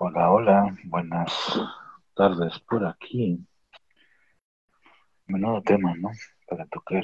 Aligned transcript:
Hola, 0.00 0.30
hola, 0.30 0.78
buenas 0.84 1.32
tardes 2.14 2.56
por 2.60 2.86
aquí. 2.86 3.44
Menudo 5.26 5.60
tema, 5.62 5.92
¿no? 5.96 6.10
Para 6.46 6.66
tocar. 6.66 7.02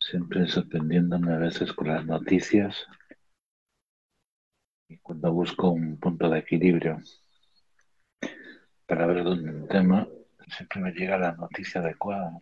Siempre 0.00 0.48
sorprendiéndome 0.48 1.34
a 1.34 1.38
veces 1.38 1.72
con 1.72 1.86
las 1.86 2.04
noticias 2.04 2.84
y 4.88 4.98
cuando 4.98 5.32
busco 5.32 5.70
un 5.70 6.00
punto 6.00 6.28
de 6.28 6.40
equilibrio 6.40 6.98
para 8.86 9.06
ver 9.06 9.22
dónde 9.22 9.52
un 9.52 9.68
tema, 9.68 10.08
siempre 10.48 10.80
me 10.80 10.90
llega 10.90 11.16
la 11.16 11.30
noticia 11.36 11.80
adecuada. 11.80 12.40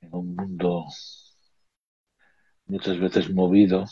En 0.00 0.14
un 0.14 0.34
mundo 0.34 0.86
muchas 2.64 2.98
veces 2.98 3.30
movido 3.30 3.84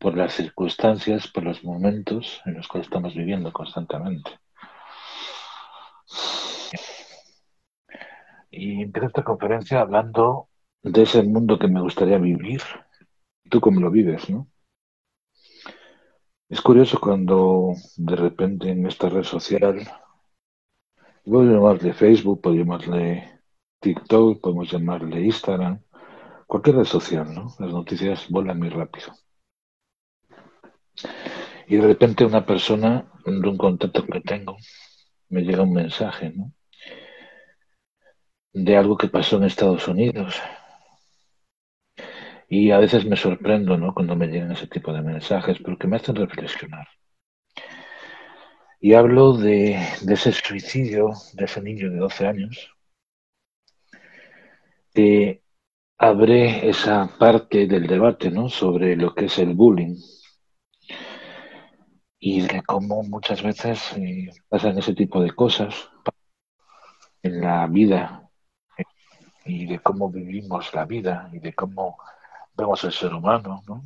por 0.00 0.16
las 0.16 0.32
circunstancias, 0.32 1.28
por 1.28 1.44
los 1.44 1.62
momentos 1.62 2.40
en 2.46 2.54
los 2.54 2.66
cuales 2.66 2.86
estamos 2.86 3.14
viviendo 3.14 3.52
constantemente. 3.52 4.30
Y 8.50 8.82
empiezo 8.82 9.08
esta 9.08 9.22
conferencia 9.24 9.80
hablando 9.82 10.48
de 10.82 11.02
ese 11.02 11.22
mundo 11.22 11.58
que 11.58 11.68
me 11.68 11.82
gustaría 11.82 12.18
vivir. 12.18 12.62
Tú 13.50 13.60
cómo 13.60 13.80
lo 13.80 13.90
vives, 13.90 14.30
¿no? 14.30 14.48
Es 16.48 16.60
curioso 16.62 16.98
cuando 16.98 17.74
de 17.96 18.16
repente 18.16 18.70
en 18.70 18.86
esta 18.86 19.08
red 19.08 19.22
social, 19.22 19.86
podemos 21.24 21.54
llamarle 21.54 21.92
Facebook, 21.92 22.40
podemos 22.40 22.86
llamarle 22.86 23.40
TikTok, 23.80 24.40
podemos 24.40 24.70
llamarle 24.70 25.20
Instagram, 25.20 25.80
cualquier 26.46 26.76
red 26.76 26.84
social, 26.84 27.32
¿no? 27.34 27.54
Las 27.58 27.72
noticias 27.72 28.28
vuelan 28.30 28.58
muy 28.58 28.70
rápido. 28.70 29.12
Y 31.66 31.76
de 31.76 31.86
repente 31.86 32.24
una 32.24 32.44
persona 32.44 33.10
de 33.24 33.48
un 33.48 33.56
contacto 33.56 34.04
que 34.06 34.20
tengo 34.20 34.56
me 35.28 35.42
llega 35.42 35.62
un 35.62 35.72
mensaje, 35.72 36.30
¿no? 36.30 36.52
De 38.52 38.76
algo 38.76 38.96
que 38.96 39.08
pasó 39.08 39.36
en 39.36 39.44
Estados 39.44 39.86
Unidos. 39.88 40.40
Y 42.48 42.72
a 42.72 42.78
veces 42.78 43.04
me 43.06 43.16
sorprendo, 43.16 43.76
¿no? 43.78 43.94
Cuando 43.94 44.16
me 44.16 44.26
llegan 44.26 44.50
ese 44.50 44.66
tipo 44.66 44.92
de 44.92 45.02
mensajes, 45.02 45.58
porque 45.60 45.86
me 45.86 45.96
hacen 45.96 46.16
reflexionar. 46.16 46.88
Y 48.80 48.94
hablo 48.94 49.34
de, 49.36 49.74
ese 50.08 50.32
suicidio 50.32 51.12
de 51.34 51.44
ese 51.44 51.62
niño 51.62 51.90
de 51.90 51.98
12 51.98 52.26
años, 52.26 52.74
que 54.92 55.42
abre 55.98 56.68
esa 56.68 57.08
parte 57.18 57.66
del 57.68 57.86
debate, 57.86 58.30
¿no? 58.30 58.48
Sobre 58.48 58.96
lo 58.96 59.14
que 59.14 59.26
es 59.26 59.38
el 59.38 59.54
bullying 59.54 59.96
y 62.20 62.42
de 62.42 62.62
cómo 62.62 63.02
muchas 63.02 63.42
veces 63.42 63.96
eh, 63.96 64.28
pasan 64.48 64.78
ese 64.78 64.94
tipo 64.94 65.22
de 65.22 65.30
cosas 65.30 65.88
en 67.22 67.40
la 67.40 67.66
vida 67.66 68.28
y 69.46 69.66
de 69.66 69.78
cómo 69.78 70.10
vivimos 70.10 70.72
la 70.74 70.84
vida 70.84 71.30
y 71.32 71.38
de 71.38 71.54
cómo 71.54 71.96
vemos 72.54 72.84
el 72.84 72.92
ser 72.92 73.14
humano. 73.14 73.62
¿no? 73.66 73.84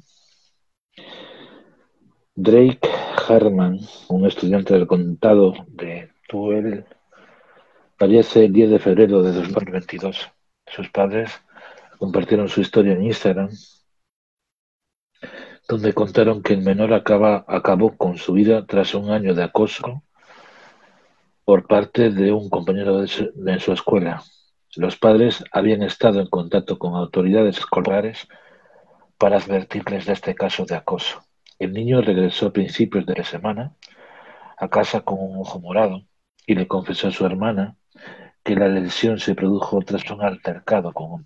Drake 2.35 2.91
Harman, 3.29 3.79
un 4.09 4.27
estudiante 4.27 4.75
del 4.75 4.89
contado 4.89 5.55
de 5.69 6.11
Tuel, 6.29 6.85
fallece 7.97 8.47
el 8.47 8.53
10 8.53 8.71
de 8.71 8.79
febrero 8.81 9.23
de 9.23 9.33
2022. 9.33 10.29
Sus 10.67 10.91
padres 10.91 11.31
compartieron 11.99 12.49
su 12.49 12.61
historia 12.61 12.95
en 12.95 13.05
Instagram 13.05 13.51
donde 15.69 15.95
contaron 15.95 16.43
que 16.43 16.55
el 16.55 16.63
menor 16.63 16.93
acaba, 16.93 17.45
acabó 17.49 17.97
con 17.97 18.19
su 18.19 18.35
vida 18.35 18.67
tras 18.67 18.95
un 18.95 19.11
año 19.11 19.35
de 19.35 19.45
acoso 19.45 20.03
por 21.45 21.67
parte 21.67 22.11
de 22.11 22.33
un 22.33 22.51
compañero 22.51 22.99
de 23.01 23.09
su, 23.61 23.73
escuela. 23.73 24.23
Los 24.77 24.97
padres 24.97 25.45
habían 25.53 25.83
estado 25.83 26.21
en 26.21 26.29
contacto 26.29 26.79
con 26.79 26.95
autoridades 26.95 27.59
escolares 27.59 28.29
para 29.19 29.37
advertirles 29.37 30.07
de 30.07 30.13
este 30.15 30.35
caso 30.35 30.65
de 30.65 30.75
acoso. 30.75 31.23
El 31.59 31.73
niño 31.73 32.03
regresó 32.03 32.47
a 32.47 32.53
principios 32.53 33.07
de 33.07 33.15
la 33.15 33.25
semana 33.25 33.75
a 34.57 34.69
casa 34.69 35.01
con 35.01 35.19
un 35.21 35.39
ojo 35.39 35.61
morado 35.61 36.03
y 36.47 36.55
le 36.55 36.67
confesó 36.67 37.09
a 37.09 37.13
su 37.13 37.25
hermana 37.25 37.77
que 38.43 38.57
la 38.57 38.69
lesión 38.69 39.19
se 39.19 39.35
produjo 39.35 39.81
tras 39.81 40.11
un 40.11 40.23
altercado 40.23 40.93
con 40.93 41.25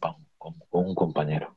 un 0.71 0.95
compañero. 0.95 1.57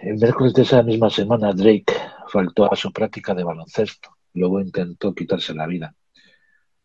El 0.00 0.16
miércoles 0.16 0.52
de 0.52 0.62
esa 0.62 0.82
misma 0.82 1.10
semana, 1.10 1.52
Drake 1.52 1.94
faltó 2.28 2.70
a 2.70 2.76
su 2.76 2.92
práctica 2.92 3.34
de 3.34 3.44
baloncesto. 3.44 4.16
Luego 4.34 4.60
intentó 4.60 5.14
quitarse 5.14 5.54
la 5.54 5.66
vida. 5.66 5.94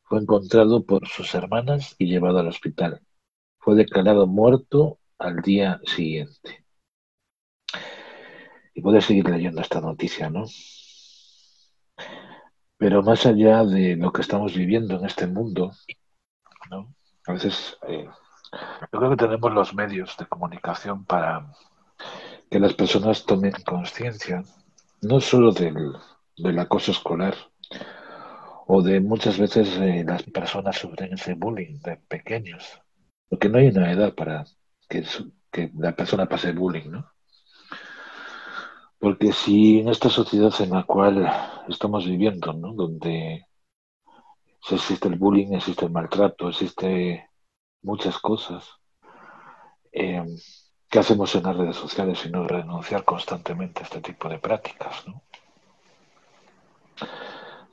Fue 0.03 0.19
encontrado 0.19 0.85
por 0.85 1.07
sus 1.07 1.33
hermanas 1.35 1.95
y 1.97 2.05
llevado 2.05 2.39
al 2.39 2.47
hospital. 2.47 3.01
Fue 3.59 3.75
declarado 3.75 4.27
muerto 4.27 4.99
al 5.17 5.41
día 5.41 5.79
siguiente. 5.85 6.65
Y 8.73 8.81
puedes 8.81 9.05
seguir 9.05 9.29
leyendo 9.29 9.61
esta 9.61 9.81
noticia, 9.81 10.29
¿no? 10.29 10.45
Pero 12.77 13.03
más 13.03 13.25
allá 13.25 13.63
de 13.65 13.95
lo 13.95 14.11
que 14.11 14.21
estamos 14.21 14.55
viviendo 14.55 14.95
en 14.95 15.05
este 15.05 15.27
mundo, 15.27 15.71
¿no? 16.69 16.93
A 17.27 17.33
veces 17.33 17.77
eh, 17.87 18.07
yo 18.91 18.99
creo 18.99 19.09
que 19.11 19.17
tenemos 19.17 19.53
los 19.53 19.75
medios 19.75 20.15
de 20.17 20.25
comunicación 20.25 21.05
para 21.05 21.53
que 22.51 22.59
las 22.59 22.73
personas 22.73 23.25
tomen 23.25 23.53
conciencia 23.65 24.43
no 25.01 25.21
solo 25.21 25.53
del, 25.53 25.93
del, 26.35 26.59
acoso 26.59 26.91
escolar 26.91 27.33
o 28.67 28.81
de 28.81 28.99
muchas 28.99 29.39
veces 29.39 29.77
eh, 29.77 30.03
las 30.05 30.23
personas 30.23 30.77
sufren 30.77 31.13
ese 31.13 31.33
bullying 31.33 31.79
de 31.79 31.95
pequeños, 31.95 32.81
porque 33.29 33.47
no 33.47 33.57
hay 33.57 33.69
una 33.69 33.89
edad 33.89 34.13
para 34.13 34.45
que, 34.89 35.05
la 35.77 35.95
persona 35.95 36.27
pase 36.27 36.51
bullying, 36.51 36.91
¿no? 36.91 37.09
Porque 38.99 39.31
si 39.31 39.79
en 39.79 39.87
esta 39.87 40.09
sociedad 40.09 40.53
en 40.59 40.71
la 40.71 40.83
cual 40.83 41.25
estamos 41.69 42.05
viviendo, 42.05 42.51
¿no? 42.51 42.73
Donde 42.73 43.45
existe 44.69 45.07
el 45.07 45.17
bullying, 45.17 45.53
existe 45.53 45.85
el 45.85 45.91
maltrato, 45.91 46.49
existe 46.49 47.29
muchas 47.81 48.19
cosas, 48.19 48.69
eh, 49.91 50.23
¿Qué 50.91 50.99
hacemos 50.99 51.33
en 51.35 51.43
las 51.43 51.55
redes 51.55 51.77
sociales 51.77 52.19
sino 52.19 52.45
renunciar 52.45 53.05
constantemente 53.05 53.79
a 53.79 53.83
este 53.83 54.01
tipo 54.01 54.27
de 54.27 54.39
prácticas? 54.39 55.07
¿no? 55.07 55.23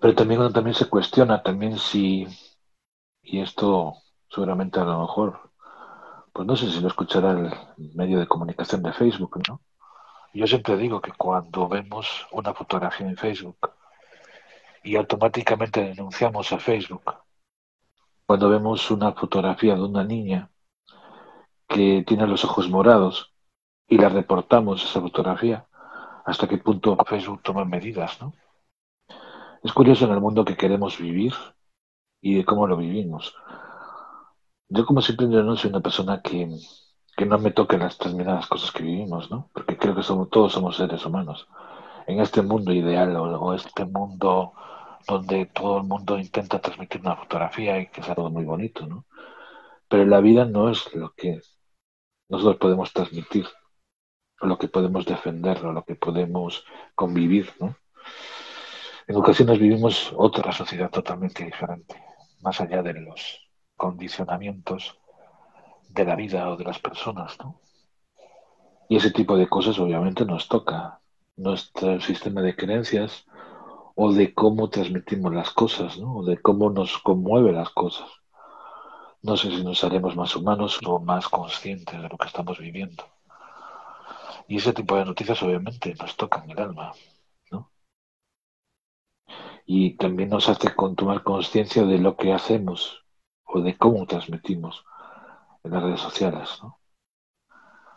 Pero 0.00 0.14
también, 0.14 0.52
también 0.52 0.74
se 0.74 0.88
cuestiona 0.88 1.42
también 1.42 1.76
si, 1.78 2.28
y 3.20 3.40
esto 3.40 3.94
seguramente 4.30 4.78
a 4.78 4.84
lo 4.84 5.00
mejor, 5.00 5.50
pues 6.32 6.46
no 6.46 6.54
sé 6.54 6.70
si 6.70 6.80
lo 6.80 6.86
escuchará 6.86 7.32
el 7.32 7.52
medio 7.96 8.20
de 8.20 8.28
comunicación 8.28 8.84
de 8.84 8.92
Facebook, 8.92 9.42
¿no? 9.48 9.62
Yo 10.32 10.46
siempre 10.46 10.76
digo 10.76 11.00
que 11.00 11.10
cuando 11.10 11.66
vemos 11.66 12.28
una 12.30 12.54
fotografía 12.54 13.08
en 13.08 13.16
Facebook 13.16 13.72
y 14.84 14.94
automáticamente 14.94 15.82
denunciamos 15.82 16.52
a 16.52 16.60
Facebook, 16.60 17.02
cuando 18.26 18.48
vemos 18.48 18.88
una 18.92 19.12
fotografía 19.12 19.74
de 19.74 19.82
una 19.82 20.04
niña 20.04 20.48
que 21.68 22.04
tiene 22.06 22.26
los 22.26 22.44
ojos 22.44 22.68
morados 22.68 23.34
y 23.86 23.98
la 23.98 24.08
reportamos 24.08 24.84
esa 24.84 25.00
fotografía, 25.00 25.66
hasta 26.24 26.48
qué 26.48 26.58
punto 26.58 26.96
Facebook 27.06 27.42
toma 27.42 27.64
medidas, 27.64 28.20
¿no? 28.20 28.34
Es 29.62 29.72
curioso 29.72 30.04
en 30.06 30.12
el 30.12 30.20
mundo 30.20 30.44
que 30.44 30.56
queremos 30.56 30.98
vivir 30.98 31.34
y 32.20 32.36
de 32.36 32.44
cómo 32.44 32.66
lo 32.66 32.76
vivimos. 32.76 33.34
Yo 34.68 34.84
como 34.86 35.02
siempre 35.02 35.26
no 35.26 35.56
soy 35.56 35.70
una 35.70 35.80
persona 35.80 36.20
que, 36.22 36.48
que 37.16 37.26
no 37.26 37.38
me 37.38 37.50
toque 37.50 37.78
las 37.78 37.98
determinadas 37.98 38.46
cosas 38.46 38.70
que 38.72 38.82
vivimos, 38.82 39.30
¿no? 39.30 39.50
Porque 39.52 39.76
creo 39.76 39.94
que 39.94 40.02
somos, 40.02 40.30
todos 40.30 40.52
somos 40.52 40.76
seres 40.76 41.04
humanos. 41.04 41.48
En 42.06 42.20
este 42.20 42.42
mundo 42.42 42.72
ideal 42.72 43.16
o, 43.16 43.54
este 43.54 43.84
mundo 43.84 44.52
donde 45.06 45.46
todo 45.46 45.78
el 45.78 45.84
mundo 45.84 46.18
intenta 46.18 46.60
transmitir 46.60 47.00
una 47.00 47.16
fotografía 47.16 47.80
y 47.80 47.88
que 47.88 48.02
sea 48.02 48.14
todo 48.14 48.30
muy 48.30 48.44
bonito, 48.44 48.86
¿no? 48.86 49.06
Pero 49.88 50.04
la 50.06 50.20
vida 50.20 50.44
no 50.44 50.70
es 50.70 50.94
lo 50.94 51.12
que 51.14 51.40
nosotros 52.28 52.56
podemos 52.56 52.92
transmitir, 52.92 53.46
lo 54.40 54.58
que 54.58 54.68
podemos 54.68 55.04
defender, 55.04 55.62
lo 55.62 55.84
que 55.84 55.96
podemos 55.96 56.64
convivir, 56.94 57.52
¿no? 57.58 57.76
En 59.06 59.16
ocasiones 59.16 59.58
vivimos 59.58 60.12
otra 60.16 60.52
sociedad 60.52 60.90
totalmente 60.90 61.44
diferente, 61.44 62.00
más 62.42 62.60
allá 62.60 62.82
de 62.82 62.92
los 62.94 63.48
condicionamientos 63.76 64.98
de 65.88 66.04
la 66.04 66.14
vida 66.14 66.50
o 66.50 66.56
de 66.56 66.64
las 66.64 66.78
personas, 66.78 67.38
¿no? 67.38 67.60
Y 68.88 68.96
ese 68.96 69.10
tipo 69.10 69.36
de 69.36 69.48
cosas 69.48 69.78
obviamente 69.78 70.24
nos 70.24 70.48
toca 70.48 71.00
nuestro 71.36 72.00
sistema 72.00 72.42
de 72.42 72.56
creencias 72.56 73.26
o 73.94 74.12
de 74.12 74.34
cómo 74.34 74.70
transmitimos 74.70 75.34
las 75.34 75.50
cosas, 75.50 75.98
¿no? 75.98 76.16
O 76.18 76.24
de 76.24 76.40
cómo 76.40 76.70
nos 76.70 76.98
conmueve 76.98 77.52
las 77.52 77.70
cosas. 77.70 78.08
No 79.22 79.36
sé 79.36 79.50
si 79.50 79.64
nos 79.64 79.82
haremos 79.84 80.16
más 80.16 80.34
humanos 80.36 80.78
o 80.86 80.98
más 81.00 81.28
conscientes 81.28 82.00
de 82.00 82.08
lo 82.08 82.16
que 82.16 82.26
estamos 82.26 82.58
viviendo. 82.58 83.04
Y 84.46 84.56
ese 84.56 84.72
tipo 84.72 84.96
de 84.96 85.04
noticias 85.04 85.42
obviamente 85.42 85.94
nos 85.94 86.16
tocan 86.16 86.50
el 86.50 86.58
alma, 86.58 86.92
¿no? 87.50 87.70
Y 89.66 89.96
también 89.96 90.30
nos 90.30 90.48
hace 90.48 90.70
tomar 90.96 91.22
conciencia 91.22 91.84
de 91.84 91.98
lo 91.98 92.16
que 92.16 92.32
hacemos 92.32 93.04
o 93.44 93.60
de 93.60 93.76
cómo 93.76 94.06
transmitimos 94.06 94.84
en 95.64 95.72
las 95.72 95.82
redes 95.82 96.00
sociales, 96.00 96.58
¿no? 96.62 96.78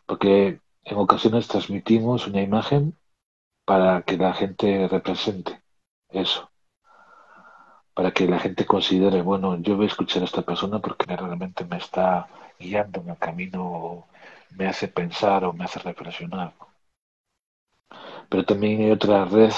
Porque 0.06 0.60
en 0.84 0.98
ocasiones 0.98 1.48
transmitimos 1.48 2.28
una 2.28 2.42
imagen 2.42 2.98
para 3.66 4.02
que 4.02 4.18
la 4.18 4.34
gente 4.34 4.88
represente 4.88 5.64
eso, 6.10 6.51
para 7.94 8.12
que 8.12 8.28
la 8.28 8.40
gente 8.40 8.66
considere, 8.66 9.22
bueno, 9.22 9.58
yo 9.62 9.76
voy 9.76 9.86
a 9.86 9.90
escuchar 9.90 10.22
a 10.22 10.26
esta 10.26 10.42
persona 10.44 10.80
porque 10.80 11.06
realmente 11.16 11.66
me 11.66 11.78
está 11.78 12.28
guiando 12.60 13.02
en 13.02 13.10
el 13.10 13.18
camino, 13.18 14.08
me 14.58 14.68
hace 14.68 14.88
pensar 14.88 15.44
o 15.46 15.54
me 15.54 15.66
hace 15.66 15.80
reflexionar. 15.80 16.54
Pero 18.30 18.46
también 18.46 18.82
hay 18.82 18.92
otra 18.92 19.26
red 19.26 19.54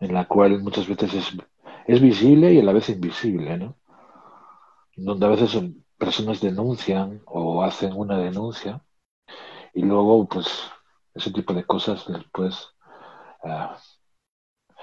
en 0.00 0.14
la 0.14 0.26
cual 0.26 0.62
muchas 0.62 0.88
veces 0.88 1.14
es, 1.14 1.32
es 1.86 2.00
visible 2.00 2.52
y 2.52 2.60
a 2.60 2.62
la 2.62 2.72
vez 2.72 2.88
invisible, 2.88 3.56
¿no? 3.58 3.76
Donde 4.96 5.26
a 5.26 5.30
veces 5.30 5.58
personas 5.98 6.40
denuncian 6.40 7.22
o 7.26 7.62
hacen 7.62 7.92
una 7.92 8.18
denuncia 8.18 8.82
y 9.74 9.82
luego, 9.82 10.26
pues, 10.28 10.70
ese 11.14 11.30
tipo 11.32 11.54
de 11.54 11.64
cosas 11.64 12.04
después 12.06 12.68
uh, 13.42 13.74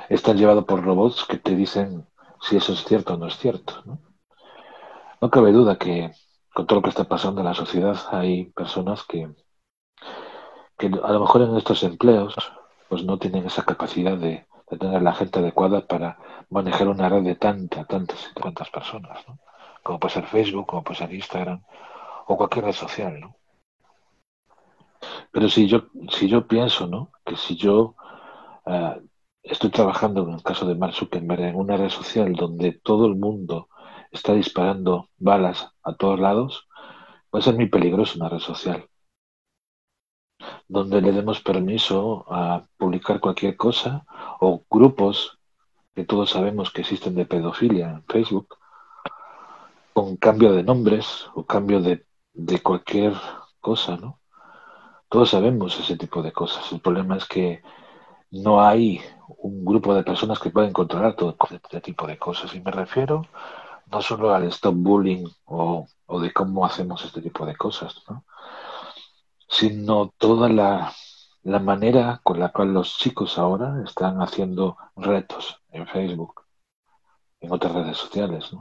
están 0.09 0.37
llevados 0.37 0.65
por 0.65 0.83
robots 0.83 1.25
que 1.25 1.37
te 1.37 1.55
dicen 1.55 2.07
si 2.41 2.57
eso 2.57 2.73
es 2.73 2.83
cierto 2.83 3.13
o 3.13 3.17
no 3.17 3.27
es 3.27 3.37
cierto. 3.37 3.83
¿no? 3.85 5.29
cabe 5.29 5.51
duda 5.51 5.77
que 5.77 6.11
con 6.53 6.65
todo 6.65 6.77
lo 6.77 6.83
que 6.83 6.89
está 6.89 7.03
pasando 7.03 7.41
en 7.41 7.47
la 7.47 7.53
sociedad 7.53 7.97
hay 8.11 8.45
personas 8.45 9.03
que, 9.03 9.29
que 10.77 10.87
a 10.87 11.11
lo 11.11 11.19
mejor 11.19 11.41
en 11.41 11.55
estos 11.57 11.83
empleos 11.83 12.35
pues 12.87 13.03
no 13.03 13.19
tienen 13.19 13.45
esa 13.45 13.63
capacidad 13.63 14.17
de, 14.17 14.47
de 14.69 14.77
tener 14.77 15.01
la 15.01 15.13
gente 15.13 15.39
adecuada 15.39 15.85
para 15.85 16.17
manejar 16.49 16.87
una 16.87 17.09
red 17.09 17.23
de 17.23 17.35
tantas, 17.35 17.87
tantas 17.87 18.31
y 18.31 18.39
tantas 18.39 18.69
personas, 18.69 19.23
como 19.83 19.99
puede 19.99 20.13
ser 20.13 20.25
Facebook, 20.25 20.67
como 20.67 20.83
puede 20.83 20.99
ser 20.99 21.13
Instagram 21.13 21.61
o 22.27 22.37
cualquier 22.37 22.65
red 22.65 22.73
social. 22.73 23.19
¿no? 23.19 23.35
Pero 25.31 25.49
si 25.49 25.67
yo, 25.67 25.87
si 26.11 26.27
yo 26.27 26.47
pienso, 26.47 26.87
¿no? 26.87 27.11
Que 27.25 27.35
si 27.35 27.55
yo 27.55 27.95
uh, 28.65 28.99
estoy 29.43 29.69
trabajando 29.71 30.23
en 30.27 30.35
el 30.35 30.43
caso 30.43 30.65
de 30.65 30.75
Mark 30.75 30.93
Zuckerberg 30.93 31.41
en 31.41 31.55
una 31.55 31.77
red 31.77 31.89
social 31.89 32.33
donde 32.33 32.73
todo 32.83 33.05
el 33.05 33.15
mundo 33.15 33.69
está 34.11 34.33
disparando 34.33 35.09
balas 35.17 35.71
a 35.83 35.95
todos 35.95 36.19
lados, 36.19 36.67
puede 37.29 37.43
ser 37.43 37.55
muy 37.55 37.67
peligroso 37.67 38.19
una 38.19 38.29
red 38.29 38.39
social. 38.39 38.87
Donde 40.67 41.01
le 41.01 41.11
demos 41.11 41.41
permiso 41.41 42.25
a 42.29 42.65
publicar 42.77 43.19
cualquier 43.19 43.57
cosa 43.57 44.05
o 44.39 44.63
grupos 44.69 45.39
que 45.93 46.05
todos 46.05 46.29
sabemos 46.29 46.71
que 46.71 46.81
existen 46.81 47.15
de 47.15 47.25
pedofilia 47.25 47.89
en 47.89 48.03
Facebook, 48.05 48.57
con 49.93 50.15
cambio 50.17 50.53
de 50.53 50.63
nombres 50.63 51.27
o 51.33 51.45
cambio 51.45 51.81
de, 51.81 52.05
de 52.33 52.61
cualquier 52.61 53.13
cosa, 53.59 53.97
¿no? 53.97 54.19
Todos 55.09 55.31
sabemos 55.31 55.77
ese 55.79 55.97
tipo 55.97 56.21
de 56.21 56.31
cosas. 56.31 56.71
El 56.71 56.81
problema 56.81 57.17
es 57.17 57.25
que 57.25 57.61
no 58.31 58.61
hay 58.61 59.01
un 59.37 59.63
grupo 59.65 59.93
de 59.93 60.03
personas 60.03 60.39
que 60.39 60.49
pueden 60.49 60.73
controlar 60.73 61.15
todo 61.15 61.35
este 61.51 61.81
tipo 61.81 62.07
de 62.07 62.17
cosas. 62.17 62.53
Y 62.55 62.61
me 62.61 62.71
refiero 62.71 63.25
no 63.87 64.01
solo 64.01 64.33
al 64.33 64.43
stop 64.45 64.75
bullying 64.75 65.25
o, 65.45 65.87
o 66.05 66.19
de 66.19 66.31
cómo 66.33 66.65
hacemos 66.65 67.03
este 67.05 67.21
tipo 67.21 67.45
de 67.45 67.55
cosas, 67.55 68.03
¿no? 68.09 68.25
sino 69.47 70.13
toda 70.17 70.47
la, 70.49 70.93
la 71.43 71.59
manera 71.59 72.21
con 72.23 72.39
la 72.39 72.49
cual 72.49 72.73
los 72.73 72.97
chicos 72.97 73.37
ahora 73.39 73.81
están 73.85 74.21
haciendo 74.21 74.77
retos 74.95 75.61
en 75.71 75.87
Facebook, 75.87 76.45
en 77.39 77.51
otras 77.51 77.73
redes 77.73 77.97
sociales. 77.97 78.51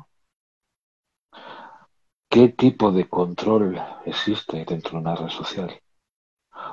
¿Qué 2.30 2.48
tipo 2.48 2.90
de 2.90 3.08
control 3.08 3.80
existe 4.04 4.64
dentro 4.64 4.92
de 4.92 4.98
una 4.98 5.14
red 5.14 5.28
social? 5.28 5.80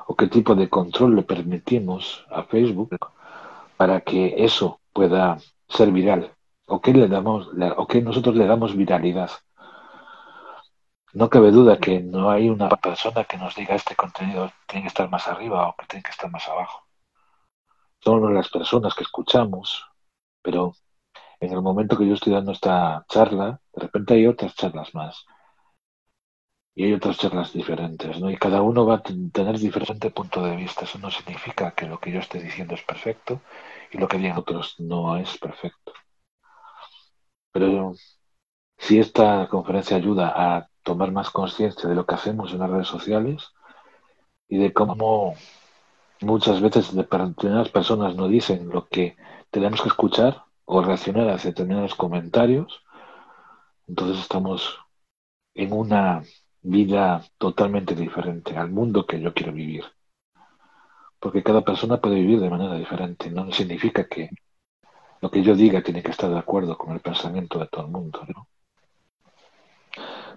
o 0.06 0.14
qué 0.14 0.26
tipo 0.28 0.54
de 0.54 0.68
control 0.68 1.16
le 1.16 1.22
permitimos 1.22 2.24
a 2.30 2.42
Facebook 2.44 2.96
para 3.76 4.00
que 4.00 4.44
eso 4.44 4.80
pueda 4.92 5.38
ser 5.68 5.90
viral 5.90 6.32
o 6.66 6.80
qué 6.80 6.92
le 6.92 7.08
damos 7.08 7.48
o 7.76 7.86
qué 7.86 8.02
nosotros 8.02 8.34
le 8.36 8.46
damos 8.46 8.76
viralidad. 8.76 9.30
No 11.12 11.30
cabe 11.30 11.50
duda 11.50 11.78
que 11.78 12.00
no 12.00 12.30
hay 12.30 12.48
una 12.48 12.68
persona 12.68 13.24
que 13.24 13.38
nos 13.38 13.54
diga 13.54 13.74
este 13.74 13.96
contenido 13.96 14.50
tiene 14.66 14.82
que 14.82 14.88
estar 14.88 15.08
más 15.08 15.26
arriba 15.28 15.68
o 15.68 15.76
que 15.76 15.86
tiene 15.86 16.02
que 16.02 16.10
estar 16.10 16.30
más 16.30 16.46
abajo. 16.48 16.84
Son 18.00 18.34
las 18.34 18.48
personas 18.50 18.94
que 18.94 19.02
escuchamos, 19.02 19.84
pero 20.42 20.74
en 21.40 21.52
el 21.52 21.62
momento 21.62 21.96
que 21.96 22.06
yo 22.06 22.14
estoy 22.14 22.32
dando 22.32 22.52
esta 22.52 23.04
charla, 23.08 23.60
de 23.74 23.82
repente 23.82 24.14
hay 24.14 24.26
otras 24.26 24.54
charlas 24.54 24.94
más 24.94 25.26
y 26.76 26.84
hay 26.84 26.92
otras 26.92 27.16
charlas 27.16 27.54
diferentes, 27.54 28.20
¿no? 28.20 28.30
Y 28.30 28.36
cada 28.36 28.60
uno 28.60 28.84
va 28.84 28.96
a 28.96 29.02
tener 29.02 29.58
diferente 29.58 30.10
punto 30.10 30.42
de 30.44 30.56
vista. 30.56 30.84
Eso 30.84 30.98
no 30.98 31.10
significa 31.10 31.70
que 31.72 31.86
lo 31.86 31.98
que 31.98 32.12
yo 32.12 32.20
esté 32.20 32.38
diciendo 32.38 32.74
es 32.74 32.82
perfecto 32.82 33.40
y 33.90 33.98
lo 33.98 34.06
que 34.06 34.18
digan 34.18 34.36
otros 34.36 34.78
no 34.78 35.16
es 35.16 35.38
perfecto. 35.38 35.92
Pero 37.50 37.94
si 38.78 38.98
esta 38.98 39.48
conferencia 39.48 39.96
ayuda 39.96 40.34
a 40.36 40.68
tomar 40.82 41.12
más 41.12 41.30
conciencia 41.30 41.88
de 41.88 41.94
lo 41.94 42.04
que 42.04 42.14
hacemos 42.14 42.52
en 42.52 42.58
las 42.58 42.70
redes 42.70 42.88
sociales 42.88 43.54
y 44.46 44.58
de 44.58 44.74
cómo 44.74 45.34
muchas 46.20 46.60
veces 46.60 46.94
determinadas 46.94 47.70
personas 47.70 48.16
no 48.16 48.28
dicen 48.28 48.68
lo 48.68 48.86
que 48.86 49.16
tenemos 49.50 49.80
que 49.80 49.88
escuchar 49.88 50.44
o 50.66 50.82
reaccionar 50.82 51.30
a 51.30 51.36
determinados 51.38 51.94
comentarios, 51.94 52.82
entonces 53.88 54.20
estamos 54.20 54.78
en 55.54 55.72
una 55.72 56.22
vida 56.68 57.22
totalmente 57.38 57.94
diferente 57.94 58.56
al 58.56 58.70
mundo 58.70 59.06
que 59.06 59.20
yo 59.20 59.32
quiero 59.32 59.52
vivir. 59.52 59.84
Porque 61.20 61.42
cada 61.42 61.62
persona 61.62 62.00
puede 62.00 62.16
vivir 62.16 62.40
de 62.40 62.50
manera 62.50 62.74
diferente. 62.74 63.30
No 63.30 63.50
significa 63.52 64.06
que 64.08 64.30
lo 65.20 65.30
que 65.30 65.42
yo 65.42 65.54
diga 65.54 65.82
tiene 65.82 66.02
que 66.02 66.10
estar 66.10 66.28
de 66.28 66.38
acuerdo 66.38 66.76
con 66.76 66.92
el 66.92 67.00
pensamiento 67.00 67.58
de 67.58 67.68
todo 67.68 67.86
el 67.86 67.92
mundo, 67.92 68.20
¿no? 68.34 68.48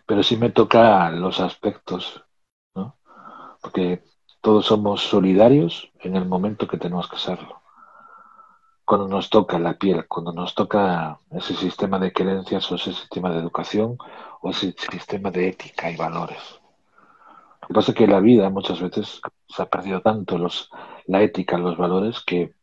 Pero 0.06 0.24
sí 0.24 0.38
me 0.38 0.52
toca 0.52 1.10
los 1.12 1.40
aspectos, 1.40 2.24
¿no? 2.76 2.96
Porque 3.62 4.04
todos 4.42 4.68
somos 4.68 5.02
solidarios 5.02 5.92
en 6.00 6.16
el 6.16 6.26
momento 6.26 6.68
que 6.68 6.78
tenemos 6.78 7.10
que 7.10 7.18
serlo. 7.18 7.62
Cuando 8.90 9.08
nos 9.08 9.30
toca 9.30 9.60
la 9.60 9.76
piel, 9.76 10.08
cuando 10.08 10.34
nos 10.34 10.56
toca 10.56 11.20
ese 11.30 11.54
sistema 11.54 12.00
de 12.00 12.12
creencias 12.12 12.72
o 12.72 12.76
ese 12.76 12.92
sistema 12.92 13.30
de 13.30 13.38
educación 13.38 14.00
o 14.42 14.50
ese 14.50 14.74
sistema 14.92 15.30
de 15.30 15.50
ética 15.50 15.92
y 15.92 15.96
valores. 15.96 16.60
Lo 17.62 17.68
que 17.68 17.74
pasa 17.76 17.92
es 17.92 17.98
que 18.00 18.08
la 18.08 18.20
vida 18.20 18.50
muchas 18.50 18.82
veces 18.82 19.22
se 19.48 19.62
ha 19.62 19.68
perdido 19.68 20.02
tanto 20.02 20.40
los, 20.40 20.72
la 21.06 21.22
ética, 21.22 21.60
los 21.60 21.78
valores, 21.78 22.22
que 22.22 22.56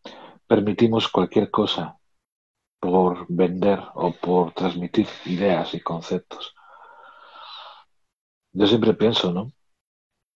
permitimos 0.49 1.07
cualquier 1.07 1.49
cosa 1.49 1.97
por 2.81 3.27
vender 3.29 3.81
o 3.95 4.11
por 4.11 4.51
transmitir 4.51 5.07
ideas 5.27 5.75
y 5.75 5.81
conceptos. 5.81 6.57
Yo 8.53 8.67
siempre 8.67 8.95
pienso, 8.95 9.31
¿no? 9.33 9.53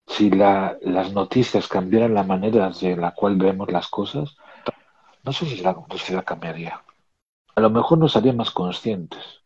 Si 0.05 0.31
la, 0.31 0.77
las 0.81 1.13
noticias 1.13 1.69
cambiaran 1.69 2.13
la 2.13 2.23
manera 2.23 2.71
de 2.71 2.97
la 2.97 3.13
cual 3.13 3.37
vemos 3.37 3.71
las 3.71 3.87
cosas, 3.87 4.35
no 5.27 5.33
sé 5.33 5.45
si 5.45 5.57
la 5.57 5.75
sociedad 5.89 6.23
cambiaría. 6.23 6.81
A 7.53 7.59
lo 7.59 7.69
mejor 7.69 7.97
nos 7.97 8.15
haría 8.15 8.31
más 8.31 8.49
conscientes, 8.49 9.43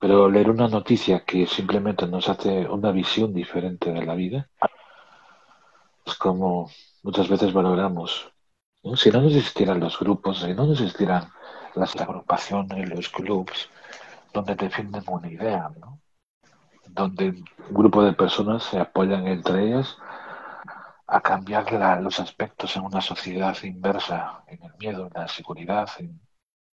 pero 0.00 0.28
leer 0.28 0.50
una 0.50 0.66
noticia 0.66 1.24
que 1.24 1.46
simplemente 1.46 2.04
nos 2.08 2.28
hace 2.28 2.66
una 2.66 2.90
visión 2.90 3.32
diferente 3.32 3.92
de 3.92 4.04
la 4.04 4.16
vida 4.16 4.50
es 6.04 6.14
como 6.16 6.68
muchas 7.04 7.28
veces 7.28 7.52
valoramos. 7.52 8.32
¿no? 8.82 8.96
Si 8.96 9.08
no 9.12 9.24
existieran 9.24 9.78
los 9.78 9.96
grupos, 10.00 10.40
si 10.40 10.52
no 10.52 10.68
existieran 10.72 11.30
las 11.76 11.94
agrupaciones, 11.94 12.88
los 12.88 13.08
clubs, 13.10 13.70
donde 14.34 14.56
defienden 14.56 15.04
una 15.06 15.30
idea, 15.30 15.70
¿no? 15.78 16.00
donde 16.88 17.28
un 17.28 17.44
grupo 17.70 18.02
de 18.02 18.14
personas 18.14 18.64
se 18.64 18.80
apoyan 18.80 19.28
entre 19.28 19.68
ellas 19.68 19.96
a 21.08 21.20
cambiar 21.20 21.72
la, 21.72 22.00
los 22.00 22.20
aspectos 22.20 22.76
en 22.76 22.84
una 22.84 23.00
sociedad 23.00 23.56
inversa, 23.64 24.44
en 24.46 24.62
el 24.62 24.72
miedo, 24.78 25.06
en 25.06 25.12
la 25.14 25.28
seguridad, 25.28 25.88
en 25.98 26.20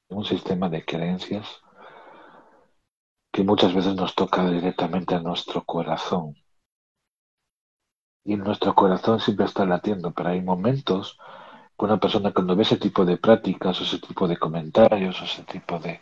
un 0.09 0.25
sistema 0.25 0.69
de 0.69 0.85
creencias 0.85 1.61
que 3.31 3.43
muchas 3.43 3.73
veces 3.73 3.95
nos 3.95 4.15
toca 4.15 4.49
directamente 4.49 5.15
a 5.15 5.19
nuestro 5.19 5.63
corazón. 5.65 6.35
Y 8.25 8.35
nuestro 8.37 8.73
corazón 8.75 9.19
siempre 9.19 9.45
está 9.45 9.65
latiendo, 9.65 10.13
pero 10.13 10.29
hay 10.29 10.41
momentos 10.41 11.17
que 11.77 11.85
una 11.85 11.99
persona 11.99 12.33
cuando 12.33 12.55
ve 12.55 12.63
ese 12.63 12.77
tipo 12.77 13.05
de 13.05 13.17
prácticas, 13.17 13.79
o 13.79 13.83
ese 13.83 13.99
tipo 13.99 14.27
de 14.27 14.37
comentarios, 14.37 15.21
o 15.21 15.25
ese 15.25 15.43
tipo 15.43 15.79
de, 15.79 16.01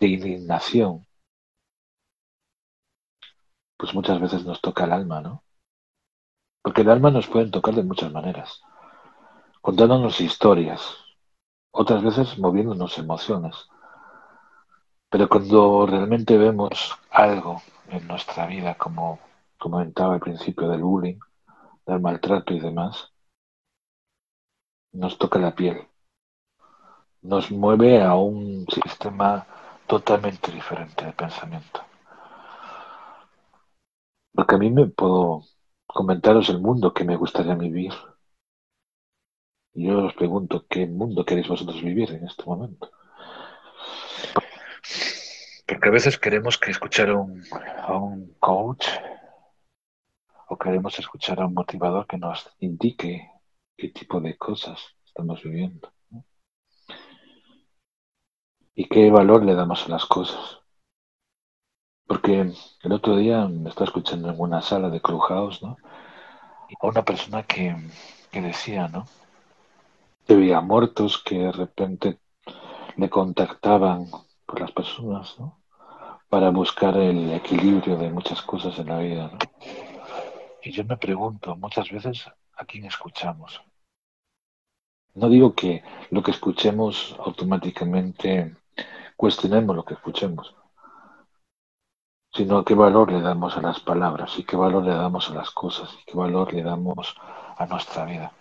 de 0.00 0.06
indignación, 0.06 1.06
pues 3.76 3.92
muchas 3.94 4.20
veces 4.20 4.44
nos 4.44 4.60
toca 4.60 4.84
el 4.84 4.92
alma, 4.92 5.20
¿no? 5.20 5.42
Porque 6.62 6.82
el 6.82 6.90
alma 6.90 7.10
nos 7.10 7.26
pueden 7.26 7.50
tocar 7.50 7.74
de 7.74 7.82
muchas 7.82 8.12
maneras, 8.12 8.62
contándonos 9.62 10.20
historias, 10.20 10.96
otras 11.70 12.02
veces 12.02 12.38
moviéndonos 12.38 12.98
emociones. 12.98 13.68
Pero 15.08 15.28
cuando 15.28 15.86
realmente 15.86 16.36
vemos 16.36 16.96
algo 17.10 17.62
en 17.88 18.06
nuestra 18.06 18.46
vida, 18.46 18.76
como 18.76 19.18
comentaba 19.58 20.14
al 20.14 20.20
principio 20.20 20.68
del 20.68 20.82
bullying, 20.82 21.18
del 21.86 22.00
maltrato 22.00 22.54
y 22.54 22.60
demás, 22.60 23.12
nos 24.92 25.18
toca 25.18 25.38
la 25.38 25.54
piel. 25.54 25.86
Nos 27.22 27.50
mueve 27.50 28.02
a 28.02 28.14
un 28.14 28.66
sistema 28.68 29.46
totalmente 29.86 30.52
diferente 30.52 31.04
de 31.04 31.12
pensamiento. 31.12 31.82
Porque 34.32 34.54
a 34.54 34.58
mí 34.58 34.70
me 34.70 34.86
puedo 34.86 35.42
comentaros 35.92 36.48
el 36.48 36.60
mundo 36.60 36.92
que 36.92 37.04
me 37.04 37.16
gustaría 37.16 37.54
vivir. 37.54 37.92
Y 39.74 39.86
yo 39.86 40.04
os 40.04 40.14
pregunto, 40.14 40.66
¿qué 40.68 40.86
mundo 40.86 41.24
queréis 41.24 41.48
vosotros 41.48 41.82
vivir 41.82 42.10
en 42.10 42.26
este 42.26 42.44
momento? 42.44 42.90
Porque 45.66 45.88
a 45.88 45.92
veces 45.92 46.18
queremos 46.18 46.58
que 46.58 46.70
escuchar 46.70 47.10
a 47.10 47.16
un, 47.16 47.42
a 47.82 47.96
un 47.96 48.34
coach 48.40 48.86
o 50.48 50.58
queremos 50.58 50.98
escuchar 50.98 51.40
a 51.40 51.46
un 51.46 51.54
motivador 51.54 52.06
que 52.06 52.18
nos 52.18 52.50
indique 52.58 53.30
qué 53.76 53.88
tipo 53.90 54.20
de 54.20 54.36
cosas 54.36 54.80
estamos 55.04 55.42
viviendo. 55.42 55.92
Y 58.74 58.88
qué 58.88 59.10
valor 59.10 59.44
le 59.44 59.54
damos 59.54 59.86
a 59.86 59.90
las 59.90 60.06
cosas. 60.06 60.59
Porque 62.10 62.52
el 62.82 62.92
otro 62.92 63.16
día 63.16 63.46
me 63.46 63.68
estaba 63.68 63.86
escuchando 63.86 64.30
en 64.30 64.34
una 64.36 64.60
sala 64.62 64.90
de 64.90 65.00
Clubhouse, 65.00 65.62
¿no? 65.62 65.76
A 66.80 66.86
una 66.88 67.04
persona 67.04 67.44
que, 67.44 67.76
que 68.32 68.40
decía, 68.40 68.88
¿no? 68.88 69.06
Que 70.26 70.34
veía 70.34 70.60
muertos 70.60 71.22
que 71.22 71.38
de 71.38 71.52
repente 71.52 72.18
le 72.96 73.08
contactaban 73.08 74.10
por 74.44 74.58
las 74.60 74.72
personas, 74.72 75.38
¿no? 75.38 75.60
Para 76.28 76.50
buscar 76.50 76.96
el 76.96 77.32
equilibrio 77.32 77.96
de 77.96 78.10
muchas 78.10 78.42
cosas 78.42 78.76
en 78.80 78.88
la 78.88 78.98
vida, 78.98 79.30
¿no? 79.32 79.38
Y 80.64 80.72
yo 80.72 80.82
me 80.84 80.96
pregunto 80.96 81.54
muchas 81.54 81.88
veces 81.92 82.26
a 82.56 82.64
quién 82.64 82.86
escuchamos. 82.86 83.62
No 85.14 85.28
digo 85.28 85.54
que 85.54 85.84
lo 86.10 86.24
que 86.24 86.32
escuchemos 86.32 87.14
automáticamente 87.20 88.56
cuestionemos 89.16 89.76
lo 89.76 89.84
que 89.84 89.94
escuchemos, 89.94 90.56
sino 92.32 92.64
qué 92.64 92.74
valor 92.74 93.12
le 93.12 93.20
damos 93.20 93.56
a 93.56 93.62
las 93.62 93.80
palabras 93.80 94.38
y 94.38 94.44
qué 94.44 94.56
valor 94.56 94.84
le 94.84 94.94
damos 94.94 95.30
a 95.30 95.34
las 95.34 95.50
cosas 95.50 95.92
y 95.94 96.04
qué 96.04 96.16
valor 96.16 96.52
le 96.52 96.62
damos 96.62 97.16
a 97.56 97.66
nuestra 97.66 98.04
vida. 98.04 98.32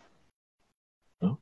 ¿no? 1.22 1.42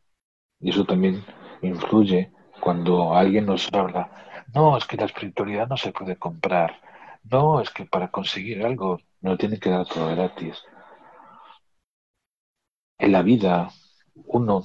Y 0.60 0.70
eso 0.70 0.86
también 0.86 1.24
influye 1.62 2.32
cuando 2.60 3.14
alguien 3.14 3.46
nos 3.46 3.72
habla, 3.74 4.10
no, 4.54 4.78
es 4.78 4.86
que 4.86 4.98
la 4.98 5.06
espiritualidad 5.06 5.68
no 5.68 5.78
se 5.78 5.92
puede 5.92 6.18
comprar, 6.18 6.82
no, 7.24 7.60
es 7.62 7.70
que 7.70 7.86
para 7.86 8.10
conseguir 8.10 8.66
algo 8.66 9.00
no 9.22 9.38
tiene 9.38 9.60
que 9.60 9.70
dar 9.70 9.86
todo 9.86 10.10
gratis. 10.16 10.64
En 12.98 13.12
la 13.12 13.22
vida 13.22 13.70
uno 14.26 14.64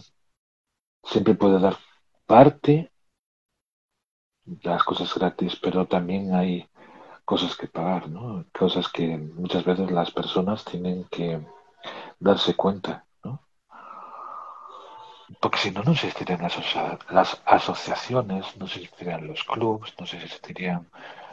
siempre 1.03 1.35
puede 1.35 1.61
dar 1.61 1.77
parte 2.27 2.93
de 4.45 4.71
las 4.71 4.85
cosas 4.85 5.13
gratis, 5.15 5.59
pero 5.61 5.87
también 5.87 6.35
hay 6.35 6.69
cosas 7.33 7.57
que 7.57 7.67
pagar, 7.67 8.11
¿no? 8.11 8.45
Cosas 8.53 8.89
que 8.93 9.17
muchas 9.17 9.65
veces 9.65 9.91
las 9.91 10.11
personas 10.11 10.67
tienen 10.67 11.05
que 11.05 11.41
darse 12.19 12.53
cuenta, 12.55 13.07
¿no? 13.25 13.41
Porque 15.41 15.57
si 15.57 15.71
no, 15.71 15.83
no 15.83 15.93
existirían 15.93 16.43
las, 16.43 16.55
las 17.09 17.43
asociaciones, 17.47 18.55
no 18.59 18.67
existirían 18.67 19.27
los 19.27 19.45
clubs, 19.45 19.95
no 19.99 20.05
existirían 20.05 20.91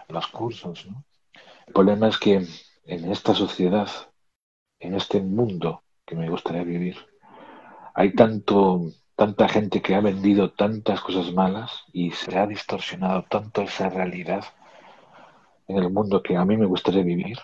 los 0.08 0.26
cursos, 0.28 0.86
¿no? 0.86 1.04
El 1.68 1.74
problema 1.74 2.08
es 2.08 2.18
que 2.18 2.48
en 2.86 3.12
esta 3.12 3.34
sociedad, 3.34 3.90
en 4.80 4.96
este 4.96 5.20
mundo 5.20 5.84
que 6.06 6.16
me 6.16 6.30
gustaría 6.30 6.64
vivir, 6.64 6.96
hay 7.94 8.14
tanto, 8.14 8.84
tanta 9.18 9.50
gente 9.50 9.82
que 9.82 9.96
ha 9.96 10.00
vendido 10.00 10.54
tantas 10.54 11.02
cosas 11.02 11.34
malas 11.34 11.84
y 11.92 12.12
se 12.12 12.38
ha 12.40 12.48
distorsionado 12.48 13.24
tanto 13.24 13.64
esa 13.64 13.90
realidad 13.90 14.46
en 15.70 15.78
el 15.78 15.92
mundo 15.92 16.24
que 16.24 16.36
a 16.36 16.44
mí 16.46 16.58
me 16.58 16.66
gustaría 16.66 17.04
vivir, 17.04 17.38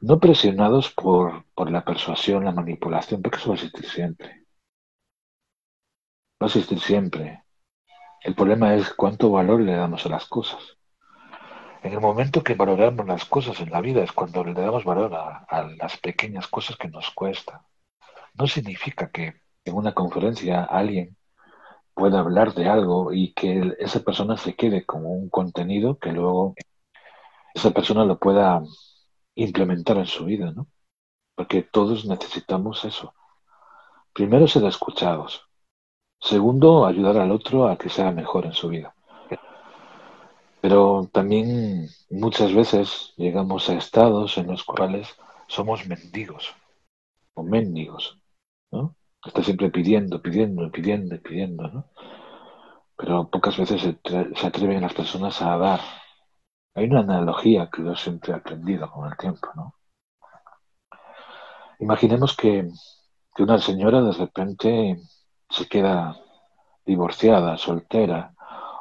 no 0.00 0.18
presionados 0.18 0.90
por, 0.90 1.44
por 1.54 1.70
la 1.70 1.84
persuasión, 1.84 2.44
la 2.44 2.52
manipulación, 2.52 3.20
porque 3.20 3.36
eso 3.36 3.50
va 3.50 3.54
a 3.54 3.58
existir 3.58 3.84
siempre. 3.84 4.46
Va 6.42 6.46
a 6.46 6.46
existir 6.46 6.80
siempre. 6.80 7.44
El 8.22 8.34
problema 8.34 8.74
es 8.74 8.94
cuánto 8.94 9.30
valor 9.30 9.60
le 9.60 9.74
damos 9.74 10.06
a 10.06 10.08
las 10.08 10.26
cosas. 10.26 10.78
En 11.82 11.92
el 11.92 12.00
momento 12.00 12.42
que 12.42 12.54
valoramos 12.54 13.06
las 13.06 13.26
cosas 13.26 13.60
en 13.60 13.70
la 13.70 13.82
vida 13.82 14.02
es 14.02 14.12
cuando 14.12 14.42
le 14.42 14.54
damos 14.54 14.84
valor 14.84 15.14
a, 15.14 15.44
a 15.48 15.64
las 15.64 15.98
pequeñas 15.98 16.46
cosas 16.46 16.78
que 16.78 16.88
nos 16.88 17.10
cuestan. 17.10 17.60
No 18.34 18.46
significa 18.46 19.10
que 19.10 19.34
en 19.66 19.74
una 19.74 19.92
conferencia 19.92 20.64
alguien 20.64 21.16
pueda 21.92 22.20
hablar 22.20 22.54
de 22.54 22.68
algo 22.68 23.12
y 23.12 23.34
que 23.34 23.74
esa 23.80 24.00
persona 24.00 24.38
se 24.38 24.54
quede 24.54 24.86
con 24.86 25.04
un 25.04 25.28
contenido 25.28 25.98
que 25.98 26.12
luego 26.12 26.54
esa 27.54 27.70
persona 27.70 28.04
lo 28.04 28.18
pueda 28.18 28.62
implementar 29.34 29.96
en 29.98 30.06
su 30.06 30.24
vida, 30.24 30.50
¿no? 30.52 30.66
Porque 31.34 31.62
todos 31.62 32.04
necesitamos 32.04 32.84
eso. 32.84 33.14
Primero, 34.12 34.46
ser 34.46 34.64
escuchados. 34.64 35.42
Segundo, 36.20 36.86
ayudar 36.86 37.18
al 37.18 37.32
otro 37.32 37.66
a 37.68 37.76
que 37.76 37.88
sea 37.88 38.12
mejor 38.12 38.46
en 38.46 38.52
su 38.52 38.68
vida. 38.68 38.94
Pero 40.60 41.08
también 41.12 41.88
muchas 42.10 42.54
veces 42.54 43.14
llegamos 43.16 43.68
a 43.68 43.74
estados 43.74 44.38
en 44.38 44.46
los 44.46 44.62
cuales 44.62 45.16
somos 45.48 45.86
mendigos 45.86 46.54
o 47.34 47.42
mendigos, 47.42 48.18
¿no? 48.70 48.94
Está 49.24 49.42
siempre 49.42 49.70
pidiendo, 49.70 50.22
pidiendo, 50.22 50.70
pidiendo, 50.70 51.20
pidiendo, 51.20 51.68
¿no? 51.68 51.84
Pero 52.96 53.28
pocas 53.28 53.56
veces 53.58 53.82
se, 53.82 53.98
se 54.34 54.46
atreven 54.46 54.82
las 54.82 54.94
personas 54.94 55.42
a 55.42 55.56
dar, 55.56 55.80
hay 56.74 56.86
una 56.86 57.00
analogía 57.00 57.68
que 57.70 57.84
yo 57.84 57.94
siempre 57.94 58.32
he 58.32 58.36
aprendido 58.36 58.90
con 58.90 59.10
el 59.10 59.16
tiempo, 59.16 59.48
¿no? 59.54 59.74
Imaginemos 61.78 62.36
que, 62.36 62.68
una 63.38 63.58
señora 63.58 64.00
de 64.02 64.12
repente 64.12 65.00
se 65.50 65.66
queda 65.68 66.16
divorciada, 66.86 67.56
soltera, 67.58 68.34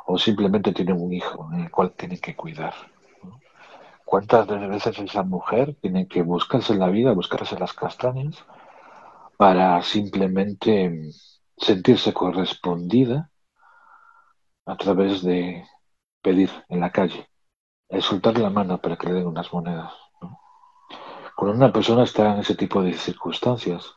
o 0.06 0.18
simplemente 0.18 0.74
tiene 0.74 0.94
un 0.94 1.12
hijo 1.12 1.50
en 1.52 1.62
el 1.62 1.72
cual 1.72 1.94
tiene 1.94 2.20
que 2.20 2.36
cuidar. 2.36 2.74
¿Cuántas 4.06 4.46
veces 4.48 5.00
esa 5.00 5.24
mujer 5.24 5.76
tiene 5.82 6.08
que 6.08 6.22
buscarse 6.22 6.76
la 6.76 6.90
vida, 6.90 7.14
buscarse 7.14 7.58
las 7.58 7.74
castañas, 7.74 8.46
para 9.38 9.82
simplemente 9.82 11.10
sentirse 11.58 12.14
correspondida 12.14 13.32
a 14.66 14.78
través 14.78 15.24
de 15.24 15.66
pedir 16.22 16.52
en 16.70 16.82
la 16.82 16.92
calle? 16.92 17.31
El 17.92 18.02
soltar 18.02 18.38
la 18.40 18.50
mano 18.50 18.80
para 18.80 18.96
que 18.96 19.08
le 19.08 19.14
den 19.16 19.28
unas 19.28 19.52
monedas. 19.52 19.94
Cuando 21.36 21.58
una 21.58 21.74
persona 21.74 22.04
está 22.04 22.34
en 22.34 22.40
ese 22.40 22.56
tipo 22.56 22.82
de 22.82 22.94
circunstancias, 22.94 23.96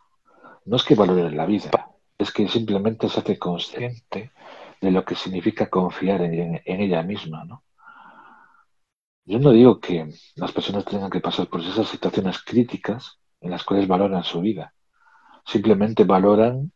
no 0.65 0.77
es 0.77 0.83
que 0.83 0.97
valore 0.97 1.31
la 1.31 1.47
vida, 1.47 1.71
es 2.19 2.33
que 2.33 2.49
simplemente 2.49 3.09
se 3.09 3.21
hace 3.21 3.39
consciente 3.39 4.33
de 4.81 4.91
lo 4.91 5.05
que 5.05 5.15
significa 5.15 5.71
confiar 5.71 6.23
en, 6.23 6.61
ella 6.65 7.03
misma. 7.03 7.63
Yo 9.27 9.39
no 9.39 9.53
digo 9.53 9.81
que 9.81 10.13
las 10.35 10.53
personas 10.53 10.85
tengan 10.85 11.11
que 11.11 11.21
pasar 11.21 11.47
por 11.47 11.61
esas 11.61 11.89
situaciones 11.89 12.43
críticas 12.43 13.21
en 13.41 13.51
las 13.51 13.63
cuales 13.63 13.87
valoran 13.87 14.25
su 14.25 14.41
vida. 14.41 14.75
Simplemente 15.47 16.05
valoran 16.05 16.73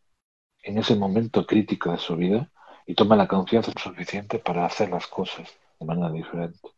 en 0.63 0.79
ese 0.79 0.95
momento 0.95 1.45
crítico 1.45 1.91
de 1.91 1.99
su 1.99 2.15
vida 2.15 2.53
y 2.87 2.95
toman 2.95 3.19
la 3.19 3.27
confianza 3.27 3.73
suficiente 3.77 4.39
para 4.39 4.67
hacer 4.67 4.91
las 4.91 5.07
cosas 5.09 5.49
de 5.81 5.87
manera 5.87 6.11
diferente. 6.13 6.78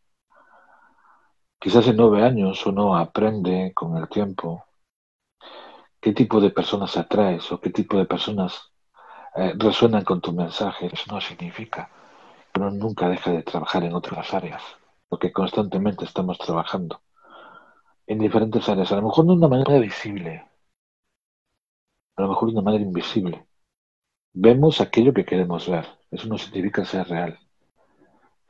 Quizás 1.61 1.87
en 1.89 1.97
nueve 1.97 2.23
años 2.23 2.65
uno 2.65 2.95
aprende 2.95 3.71
con 3.75 3.95
el 3.95 4.09
tiempo 4.09 4.65
qué 6.01 6.11
tipo 6.11 6.41
de 6.41 6.49
personas 6.49 6.97
atraes 6.97 7.51
o 7.51 7.61
qué 7.61 7.69
tipo 7.69 7.99
de 7.99 8.05
personas 8.05 8.71
eh, 9.35 9.53
resuenan 9.55 10.03
con 10.03 10.21
tu 10.21 10.33
mensaje. 10.33 10.89
Eso 10.91 11.13
no 11.13 11.21
significa 11.21 11.87
que 12.51 12.59
uno 12.59 12.71
nunca 12.71 13.07
deja 13.09 13.31
de 13.31 13.43
trabajar 13.43 13.83
en 13.83 13.93
otras 13.93 14.33
áreas, 14.33 14.63
porque 15.07 15.31
constantemente 15.31 16.03
estamos 16.03 16.39
trabajando 16.39 17.03
en 18.07 18.17
diferentes 18.17 18.67
áreas, 18.67 18.91
a 18.91 18.95
lo 18.95 19.03
mejor 19.03 19.27
de 19.27 19.33
una 19.33 19.47
manera 19.47 19.77
visible, 19.77 20.43
a 22.15 22.21
lo 22.23 22.29
mejor 22.29 22.49
de 22.49 22.53
una 22.53 22.63
manera 22.63 22.83
invisible. 22.83 23.45
Vemos 24.33 24.81
aquello 24.81 25.13
que 25.13 25.25
queremos 25.25 25.69
ver, 25.69 25.85
eso 26.09 26.25
no 26.27 26.39
significa 26.39 26.83
ser 26.85 27.07
real 27.07 27.39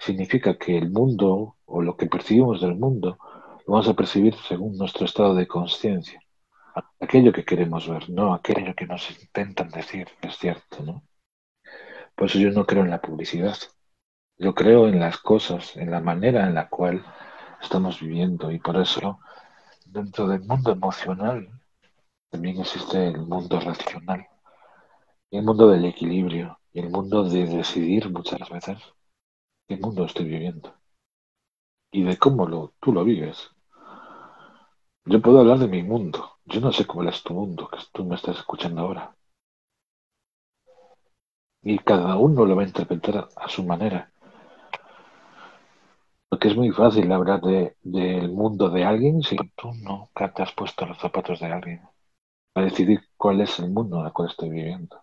significa 0.02 0.58
que 0.58 0.78
el 0.78 0.90
mundo 0.90 1.58
o 1.66 1.82
lo 1.82 1.96
que 1.96 2.08
percibimos 2.08 2.60
del 2.60 2.76
mundo 2.76 3.20
lo 3.66 3.74
vamos 3.74 3.88
a 3.88 3.94
percibir 3.94 4.36
según 4.48 4.76
nuestro 4.78 5.06
estado 5.06 5.36
de 5.36 5.48
conciencia. 5.48 6.20
aquello 7.00 7.32
que 7.32 7.46
queremos 7.46 7.88
ver, 7.88 8.10
no 8.10 8.34
aquello 8.34 8.74
que 8.76 8.88
nos 8.88 9.12
intentan 9.12 9.70
decir 9.70 10.08
es 10.22 10.38
cierto, 10.38 10.84
¿no? 10.84 11.04
Por 12.16 12.28
eso 12.28 12.40
yo 12.40 12.50
no 12.52 12.66
creo 12.66 12.84
en 12.84 12.90
la 12.90 13.02
publicidad. 13.02 13.58
Yo 14.38 14.56
creo 14.56 14.88
en 14.88 15.00
las 15.00 15.18
cosas, 15.18 15.78
en 15.78 15.92
la 15.92 16.00
manera 16.00 16.48
en 16.48 16.56
la 16.56 16.68
cual 16.68 17.06
estamos 17.62 18.02
viviendo 18.02 18.52
y 18.52 18.58
por 18.60 18.78
eso 18.78 19.20
dentro 19.86 20.28
del 20.28 20.42
mundo 20.42 20.72
emocional 20.72 21.48
también 22.32 22.60
existe 22.60 23.08
el 23.08 23.22
mundo 23.28 23.60
racional, 23.60 24.28
el 25.30 25.44
mundo 25.44 25.70
del 25.70 25.86
equilibrio 25.86 26.60
y 26.74 26.80
el 26.80 26.90
mundo 26.90 27.24
de 27.24 27.46
decidir 27.46 28.10
muchas 28.10 28.50
veces 28.50 28.80
qué 29.72 29.78
mundo 29.78 30.04
estoy 30.04 30.26
viviendo 30.26 30.74
y 31.94 32.04
de 32.04 32.18
cómo 32.18 32.46
lo, 32.46 32.74
tú 32.82 32.92
lo 32.92 33.06
vives. 33.06 33.52
Yo 35.06 35.22
puedo 35.22 35.40
hablar 35.40 35.60
de 35.60 35.70
mi 35.70 35.82
mundo. 35.82 36.40
Yo 36.44 36.60
no 36.60 36.74
sé 36.74 36.86
cómo 36.86 37.08
es 37.08 37.24
tu 37.24 37.34
mundo, 37.34 37.70
que 37.70 37.78
tú 37.94 38.04
me 38.04 38.16
estás 38.16 38.38
escuchando 38.38 38.82
ahora. 38.82 39.16
Y 41.64 41.80
cada 41.80 42.18
uno 42.18 42.46
lo 42.46 42.56
va 42.58 42.64
a 42.64 42.68
interpretar 42.68 43.30
a 43.34 43.48
su 43.48 43.64
manera. 43.64 44.12
Porque 46.28 46.50
es 46.50 46.56
muy 46.58 46.72
fácil 46.72 47.10
hablar 47.14 47.40
de, 47.40 47.78
del 47.82 48.30
mundo 48.30 48.70
de 48.70 48.84
alguien 48.84 49.22
si 49.22 49.38
tú 49.56 49.72
nunca 49.74 50.34
te 50.34 50.44
has 50.44 50.52
puesto 50.52 50.86
los 50.86 50.98
zapatos 50.98 51.40
de 51.40 51.46
alguien 51.48 51.82
para 52.52 52.68
decidir 52.68 53.00
cuál 53.16 53.40
es 53.40 53.58
el 53.60 53.70
mundo 53.70 54.02
en 54.02 54.08
el 54.08 54.12
cual 54.12 54.30
estoy 54.30 54.50
viviendo. 54.50 55.02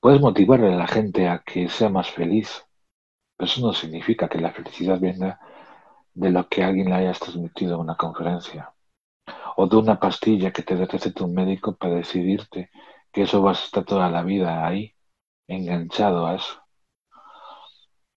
Puedes 0.00 0.20
motivarle 0.20 0.72
a 0.72 0.76
la 0.78 0.86
gente 0.88 1.28
a 1.28 1.42
que 1.44 1.68
sea 1.68 1.90
más 1.90 2.10
feliz, 2.10 2.66
eso 3.44 3.60
no 3.60 3.72
significa 3.72 4.28
que 4.28 4.40
la 4.40 4.52
felicidad 4.52 4.98
venga 5.00 5.40
de 6.14 6.30
lo 6.30 6.48
que 6.48 6.62
alguien 6.62 6.90
le 6.90 6.96
haya 6.96 7.12
transmitido 7.12 7.74
en 7.74 7.80
una 7.80 7.96
conferencia 7.96 8.72
o 9.56 9.66
de 9.66 9.76
una 9.76 9.98
pastilla 9.98 10.52
que 10.52 10.62
te 10.62 10.74
recete 10.76 11.22
un 11.22 11.34
médico 11.34 11.74
para 11.76 11.94
decidirte 11.94 12.70
que 13.12 13.22
eso 13.22 13.42
vas 13.42 13.60
a 13.60 13.64
estar 13.64 13.84
toda 13.84 14.08
la 14.10 14.22
vida 14.22 14.66
ahí, 14.66 14.94
enganchado 15.46 16.26
a 16.26 16.36
eso. 16.36 16.62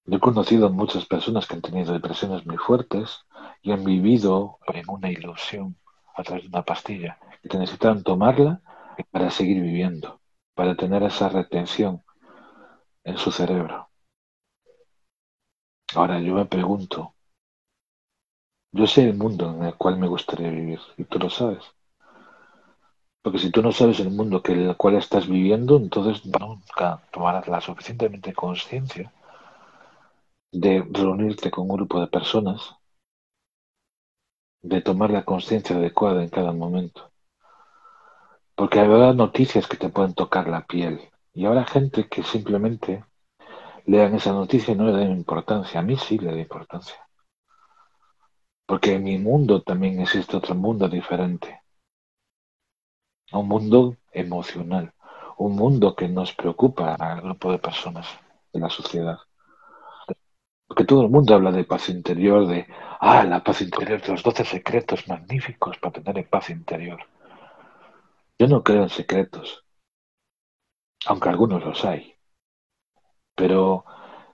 Yo 0.05 0.17
he 0.17 0.19
conocido 0.19 0.69
muchas 0.69 1.05
personas 1.05 1.47
que 1.47 1.55
han 1.55 1.61
tenido 1.61 1.91
depresiones 1.91 2.45
muy 2.45 2.57
fuertes 2.57 3.25
y 3.61 3.71
han 3.71 3.83
vivido 3.83 4.59
en 4.67 4.83
una 4.87 5.09
ilusión 5.09 5.77
a 6.15 6.23
través 6.23 6.43
de 6.43 6.49
una 6.49 6.63
pastilla, 6.63 7.17
que 7.41 7.57
necesitan 7.57 8.03
tomarla 8.03 8.61
para 9.11 9.29
seguir 9.29 9.61
viviendo, 9.61 10.21
para 10.53 10.75
tener 10.75 11.03
esa 11.03 11.29
retención 11.29 12.03
en 13.03 13.17
su 13.17 13.31
cerebro. 13.31 13.89
Ahora 15.95 16.19
yo 16.19 16.33
me 16.35 16.45
pregunto, 16.45 17.15
yo 18.73 18.85
sé 18.85 19.05
el 19.05 19.15
mundo 19.15 19.49
en 19.55 19.63
el 19.63 19.75
cual 19.75 19.97
me 19.97 20.07
gustaría 20.07 20.49
vivir 20.49 20.79
y 20.97 21.05
tú 21.05 21.19
lo 21.19 21.29
sabes. 21.29 21.63
Porque 23.21 23.39
si 23.39 23.49
tú 23.49 23.61
no 23.61 23.71
sabes 23.71 24.01
el 24.01 24.11
mundo 24.11 24.43
que 24.43 24.51
el 24.51 24.75
cual 24.75 24.95
estás 24.95 25.27
viviendo, 25.27 25.77
entonces 25.77 26.25
nunca 26.25 27.01
tomarás 27.11 27.47
la 27.47 27.61
suficientemente 27.61 28.33
conciencia 28.33 29.11
de 30.51 30.85
reunirte 30.91 31.49
con 31.49 31.69
un 31.69 31.77
grupo 31.77 32.01
de 32.01 32.07
personas, 32.07 32.75
de 34.61 34.81
tomar 34.81 35.11
la 35.11 35.23
conciencia 35.23 35.77
adecuada 35.77 36.21
en 36.21 36.29
cada 36.29 36.51
momento. 36.51 37.09
Porque 38.53 38.79
habrá 38.81 39.13
noticias 39.13 39.65
que 39.65 39.77
te 39.77 39.89
pueden 39.89 40.13
tocar 40.13 40.49
la 40.49 40.65
piel 40.65 40.99
y 41.33 41.45
habrá 41.45 41.65
gente 41.65 42.09
que 42.09 42.21
simplemente 42.23 43.05
lean 43.85 44.15
esa 44.15 44.33
noticia 44.33 44.73
y 44.73 44.77
no 44.77 44.85
le 44.85 44.93
den 44.93 45.11
importancia. 45.11 45.79
A 45.79 45.83
mí 45.83 45.97
sí 45.97 46.17
le 46.17 46.31
da 46.31 46.39
importancia. 46.39 46.95
Porque 48.65 48.93
en 48.93 49.03
mi 49.03 49.17
mundo 49.17 49.61
también 49.61 49.99
existe 50.01 50.37
otro 50.37 50.55
mundo 50.55 50.87
diferente. 50.89 51.61
Un 53.31 53.47
mundo 53.47 53.97
emocional. 54.11 54.93
Un 55.37 55.55
mundo 55.55 55.95
que 55.95 56.07
nos 56.07 56.33
preocupa 56.33 56.95
al 56.95 57.21
grupo 57.21 57.51
de 57.51 57.59
personas 57.59 58.07
de 58.51 58.59
la 58.59 58.69
sociedad. 58.69 59.17
Porque 60.67 60.85
todo 60.85 61.03
el 61.03 61.09
mundo 61.09 61.35
habla 61.35 61.51
de 61.51 61.63
paz 61.63 61.89
interior, 61.89 62.47
de, 62.47 62.67
ah, 62.99 63.23
la 63.23 63.43
paz 63.43 63.61
interior, 63.61 64.01
de 64.01 64.07
los 64.13 64.23
doce 64.23 64.43
secretos 64.45 65.07
magníficos 65.07 65.77
para 65.77 66.01
tener 66.01 66.27
paz 66.27 66.49
interior. 66.49 66.99
Yo 68.39 68.47
no 68.47 68.63
creo 68.63 68.83
en 68.83 68.89
secretos, 68.89 69.63
aunque 71.05 71.29
algunos 71.29 71.63
los 71.63 71.85
hay. 71.85 72.14
Pero 73.35 73.85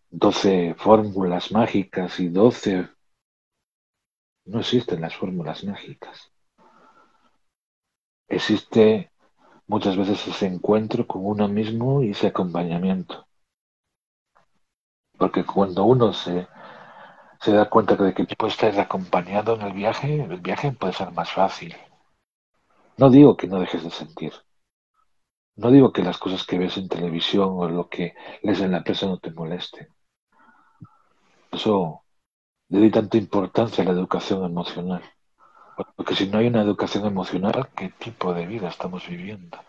doce 0.09 0.75
fórmulas 0.75 1.51
mágicas 1.51 2.19
y 2.19 2.29
doce 2.29 2.87
no 4.45 4.59
existen 4.59 5.01
las 5.01 5.15
fórmulas 5.15 5.63
mágicas. 5.63 6.31
Existe 8.27 9.11
muchas 9.67 9.95
veces 9.97 10.27
ese 10.27 10.47
encuentro 10.47 11.07
con 11.07 11.25
uno 11.25 11.47
mismo 11.47 12.01
y 12.01 12.11
ese 12.11 12.27
acompañamiento. 12.27 13.27
Porque 15.17 15.45
cuando 15.45 15.83
uno 15.85 16.13
se, 16.13 16.47
se 17.39 17.51
da 17.53 17.69
cuenta 17.69 17.95
de 17.95 18.13
que 18.13 18.25
puede 18.35 18.51
estar 18.51 18.77
acompañado 18.79 19.55
en 19.55 19.61
el 19.61 19.73
viaje, 19.73 20.23
el 20.23 20.41
viaje 20.41 20.71
puede 20.71 20.93
ser 20.93 21.11
más 21.11 21.31
fácil. 21.31 21.75
No 22.97 23.09
digo 23.09 23.37
que 23.37 23.47
no 23.47 23.59
dejes 23.59 23.83
de 23.83 23.91
sentir. 23.91 24.33
No 25.61 25.69
digo 25.69 25.93
que 25.93 26.01
las 26.01 26.17
cosas 26.17 26.43
que 26.43 26.57
ves 26.57 26.77
en 26.77 26.89
televisión 26.89 27.49
o 27.51 27.69
lo 27.69 27.87
que 27.87 28.15
lees 28.41 28.61
en 28.61 28.71
la 28.71 28.83
prensa 28.83 29.05
no 29.05 29.19
te 29.19 29.29
molesten. 29.29 29.89
Eso 31.51 32.03
le 32.69 32.79
doy 32.79 32.89
tanta 32.89 33.17
importancia 33.17 33.83
a 33.83 33.85
la 33.85 33.91
educación 33.91 34.43
emocional. 34.43 35.03
Porque 35.95 36.15
si 36.15 36.27
no 36.27 36.39
hay 36.39 36.47
una 36.47 36.63
educación 36.63 37.05
emocional, 37.05 37.69
¿qué 37.75 37.89
tipo 37.89 38.33
de 38.33 38.47
vida 38.47 38.69
estamos 38.69 39.07
viviendo? 39.07 39.59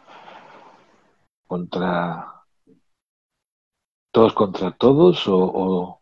¿Contra 1.47 2.43
todos 4.13 4.33
contra 4.33 4.71
todos 4.71 5.25
o, 5.27 6.01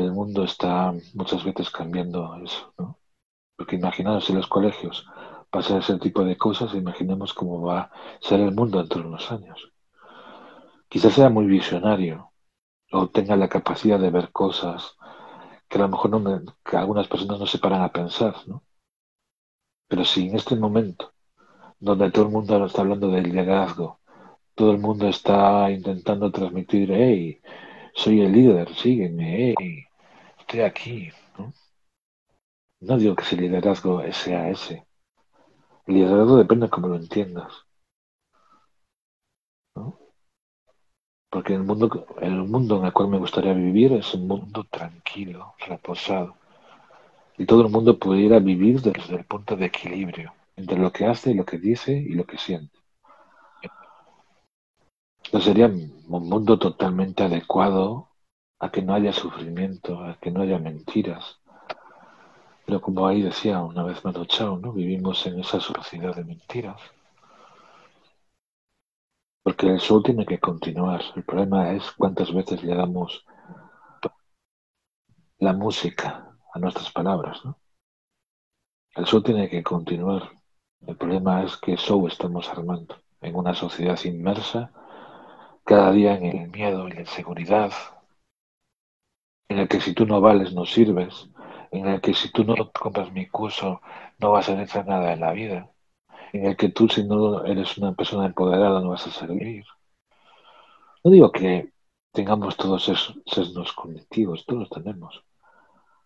el 0.00 0.10
mundo 0.10 0.42
está 0.42 0.92
muchas 1.14 1.44
veces 1.44 1.70
cambiando 1.70 2.34
eso? 2.44 2.74
¿no? 2.78 2.98
Porque 3.56 3.76
imaginaos 3.76 4.24
si 4.24 4.32
los 4.32 4.48
colegios 4.48 5.06
pasan 5.50 5.78
ese 5.78 5.98
tipo 5.98 6.24
de 6.24 6.36
cosas, 6.36 6.74
imaginemos 6.74 7.34
cómo 7.34 7.62
va 7.62 7.80
a 7.80 7.90
ser 8.20 8.40
el 8.40 8.54
mundo 8.54 8.78
dentro 8.78 9.02
de 9.02 9.08
unos 9.08 9.30
años. 9.32 9.72
Quizás 10.88 11.14
sea 11.14 11.28
muy 11.28 11.46
visionario 11.46 12.32
o 12.92 13.08
tenga 13.08 13.36
la 13.36 13.48
capacidad 13.48 13.98
de 13.98 14.10
ver 14.10 14.32
cosas 14.32 14.96
que 15.68 15.78
a 15.78 15.82
lo 15.82 15.88
mejor 15.88 16.10
no 16.10 16.54
que 16.64 16.76
algunas 16.76 17.06
personas 17.08 17.38
no 17.38 17.46
se 17.46 17.58
paran 17.58 17.82
a 17.82 17.92
pensar, 17.92 18.34
¿no? 18.46 18.64
Pero 19.88 20.04
si 20.04 20.28
en 20.28 20.36
este 20.36 20.56
momento, 20.56 21.12
donde 21.78 22.10
todo 22.10 22.24
el 22.26 22.32
mundo 22.32 22.64
está 22.66 22.82
hablando 22.82 23.08
del 23.08 23.24
liderazgo, 23.24 24.00
todo 24.54 24.72
el 24.72 24.78
mundo 24.78 25.08
está 25.08 25.70
intentando 25.70 26.30
transmitir, 26.30 26.90
hey, 26.92 27.40
soy 27.94 28.20
el 28.20 28.32
líder, 28.32 28.74
sígueme, 28.74 29.54
hey, 29.58 29.84
estoy 30.38 30.60
aquí, 30.60 31.10
¿no? 31.38 31.52
No 32.80 32.98
digo 32.98 33.14
que 33.14 33.22
ese 33.22 33.36
liderazgo 33.36 34.02
sea 34.12 34.50
ese. 34.50 34.89
El 35.90 35.96
liderazgo 35.96 36.36
depende 36.36 36.66
de 36.66 36.70
cómo 36.70 36.86
lo 36.86 36.94
entiendas. 36.94 37.52
Porque 41.28 41.54
el 41.54 41.64
mundo, 41.64 42.06
el 42.20 42.44
mundo 42.44 42.78
en 42.78 42.84
el 42.84 42.92
cual 42.92 43.08
me 43.08 43.18
gustaría 43.18 43.52
vivir 43.54 43.94
es 43.94 44.14
un 44.14 44.28
mundo 44.28 44.62
tranquilo, 44.70 45.54
reposado. 45.66 46.36
Y 47.36 47.44
todo 47.44 47.62
el 47.62 47.72
mundo 47.72 47.98
pudiera 47.98 48.38
vivir 48.38 48.80
desde 48.80 49.16
el 49.16 49.24
punto 49.24 49.56
de 49.56 49.66
equilibrio 49.66 50.32
entre 50.54 50.78
lo 50.78 50.92
que 50.92 51.06
hace, 51.06 51.34
lo 51.34 51.44
que 51.44 51.58
dice 51.58 51.92
y 51.92 52.10
lo 52.10 52.24
que 52.24 52.38
siente. 52.38 52.78
Sería 55.40 55.66
un 55.66 56.04
mundo 56.06 56.56
totalmente 56.56 57.24
adecuado 57.24 58.10
a 58.60 58.70
que 58.70 58.80
no 58.80 58.94
haya 58.94 59.12
sufrimiento, 59.12 60.04
a 60.04 60.18
que 60.20 60.30
no 60.30 60.42
haya 60.42 60.60
mentiras. 60.60 61.39
Pero 62.70 62.82
como 62.82 63.04
ahí 63.04 63.20
decía 63.20 63.60
una 63.64 63.82
vez 63.82 64.04
Manu 64.04 64.24
Chao, 64.26 64.56
¿no? 64.56 64.72
Vivimos 64.72 65.26
en 65.26 65.40
esa 65.40 65.58
sociedad 65.58 66.14
de 66.14 66.22
mentiras. 66.22 66.80
Porque 69.42 69.66
el 69.66 69.80
show 69.80 70.00
tiene 70.00 70.24
que 70.24 70.38
continuar. 70.38 71.02
El 71.16 71.24
problema 71.24 71.72
es 71.72 71.90
cuántas 71.90 72.32
veces 72.32 72.62
le 72.62 72.76
damos 72.76 73.26
la 75.38 75.52
música 75.52 76.30
a 76.54 76.58
nuestras 76.60 76.92
palabras. 76.92 77.42
El 78.94 79.04
show 79.04 79.20
tiene 79.20 79.48
que 79.48 79.64
continuar. 79.64 80.30
El 80.86 80.96
problema 80.96 81.42
es 81.42 81.56
que 81.56 81.76
show 81.76 82.06
estamos 82.06 82.48
armando 82.50 82.94
en 83.20 83.34
una 83.34 83.52
sociedad 83.52 83.98
inmersa 84.04 84.70
cada 85.64 85.90
día 85.90 86.14
en 86.14 86.24
el 86.24 86.50
miedo 86.50 86.86
y 86.86 86.92
la 86.92 87.00
inseguridad, 87.00 87.72
en 89.48 89.58
el 89.58 89.66
que 89.66 89.80
si 89.80 89.92
tú 89.92 90.06
no 90.06 90.20
vales 90.20 90.52
no 90.54 90.64
sirves, 90.64 91.28
en 91.72 91.86
el 91.88 92.00
que 92.00 92.14
si 92.14 92.30
tú 92.32 92.44
no 92.44 92.70
compras 92.72 93.12
mi 93.12 93.26
curso 93.28 93.80
no 94.18 94.32
vas 94.32 94.48
a 94.48 94.60
hacer 94.60 94.86
nada 94.86 95.12
en 95.12 95.20
la 95.20 95.32
vida, 95.32 95.70
en 96.32 96.46
el 96.46 96.56
que 96.56 96.70
tú 96.70 96.88
si 96.88 97.04
no 97.04 97.44
eres 97.46 97.78
una 97.78 97.94
persona 97.94 98.26
empoderada 98.26 98.80
no 98.80 98.90
vas 98.90 99.06
a 99.06 99.10
servir. 99.12 99.64
No 101.04 101.10
digo 101.10 101.30
que 101.30 101.72
tengamos 102.12 102.56
todos 102.56 102.88
esos 102.88 103.20
sesgos 103.26 103.72
cognitivos, 103.74 104.44
todos 104.46 104.60
los 104.60 104.70
tenemos. 104.70 105.22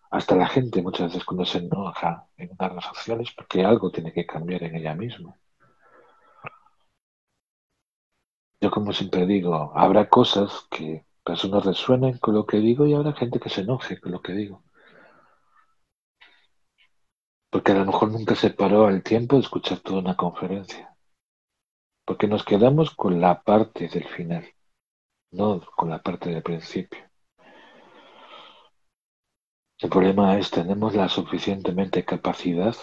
hasta 0.09 0.35
la 0.35 0.47
gente 0.47 0.81
muchas 0.81 1.07
veces 1.09 1.23
cuando 1.25 1.45
se 1.45 1.59
enoja 1.59 2.27
en 2.37 2.49
unas 2.59 3.05
redes 3.05 3.31
porque 3.35 3.63
algo 3.65 3.91
tiene 3.91 4.11
que 4.13 4.25
cambiar 4.25 4.63
en 4.63 4.75
ella 4.77 4.95
misma. 4.95 5.37
Yo 8.59 8.69
como 8.69 8.91
siempre 8.91 9.25
digo, 9.25 9.71
habrá 9.75 10.09
cosas 10.09 10.67
que 10.69 11.05
personas 11.23 11.63
resuenen 11.65 12.17
con 12.17 12.33
lo 12.35 12.45
que 12.45 12.57
digo 12.57 12.85
y 12.85 12.93
habrá 12.93 13.13
gente 13.13 13.39
que 13.39 13.49
se 13.49 13.61
enoje 13.61 13.97
con 13.99 14.11
lo 14.11 14.21
que 14.21 14.33
digo. 14.33 14.61
Porque 17.55 17.71
a 17.71 17.75
lo 17.75 17.85
mejor 17.85 18.11
nunca 18.11 18.35
se 18.35 18.49
paró 18.49 18.89
el 18.89 19.01
tiempo 19.01 19.37
de 19.37 19.43
escuchar 19.43 19.79
toda 19.79 19.99
una 19.99 20.17
conferencia. 20.17 20.93
Porque 22.03 22.27
nos 22.27 22.43
quedamos 22.43 22.93
con 22.93 23.21
la 23.21 23.43
parte 23.43 23.87
del 23.87 24.03
final, 24.09 24.45
no 25.31 25.61
con 25.77 25.89
la 25.89 26.03
parte 26.03 26.31
del 26.31 26.43
principio. 26.43 26.99
El 29.79 29.89
problema 29.89 30.37
es, 30.37 30.51
¿tenemos 30.51 30.95
la 30.95 31.07
suficientemente 31.07 32.03
capacidad 32.03 32.75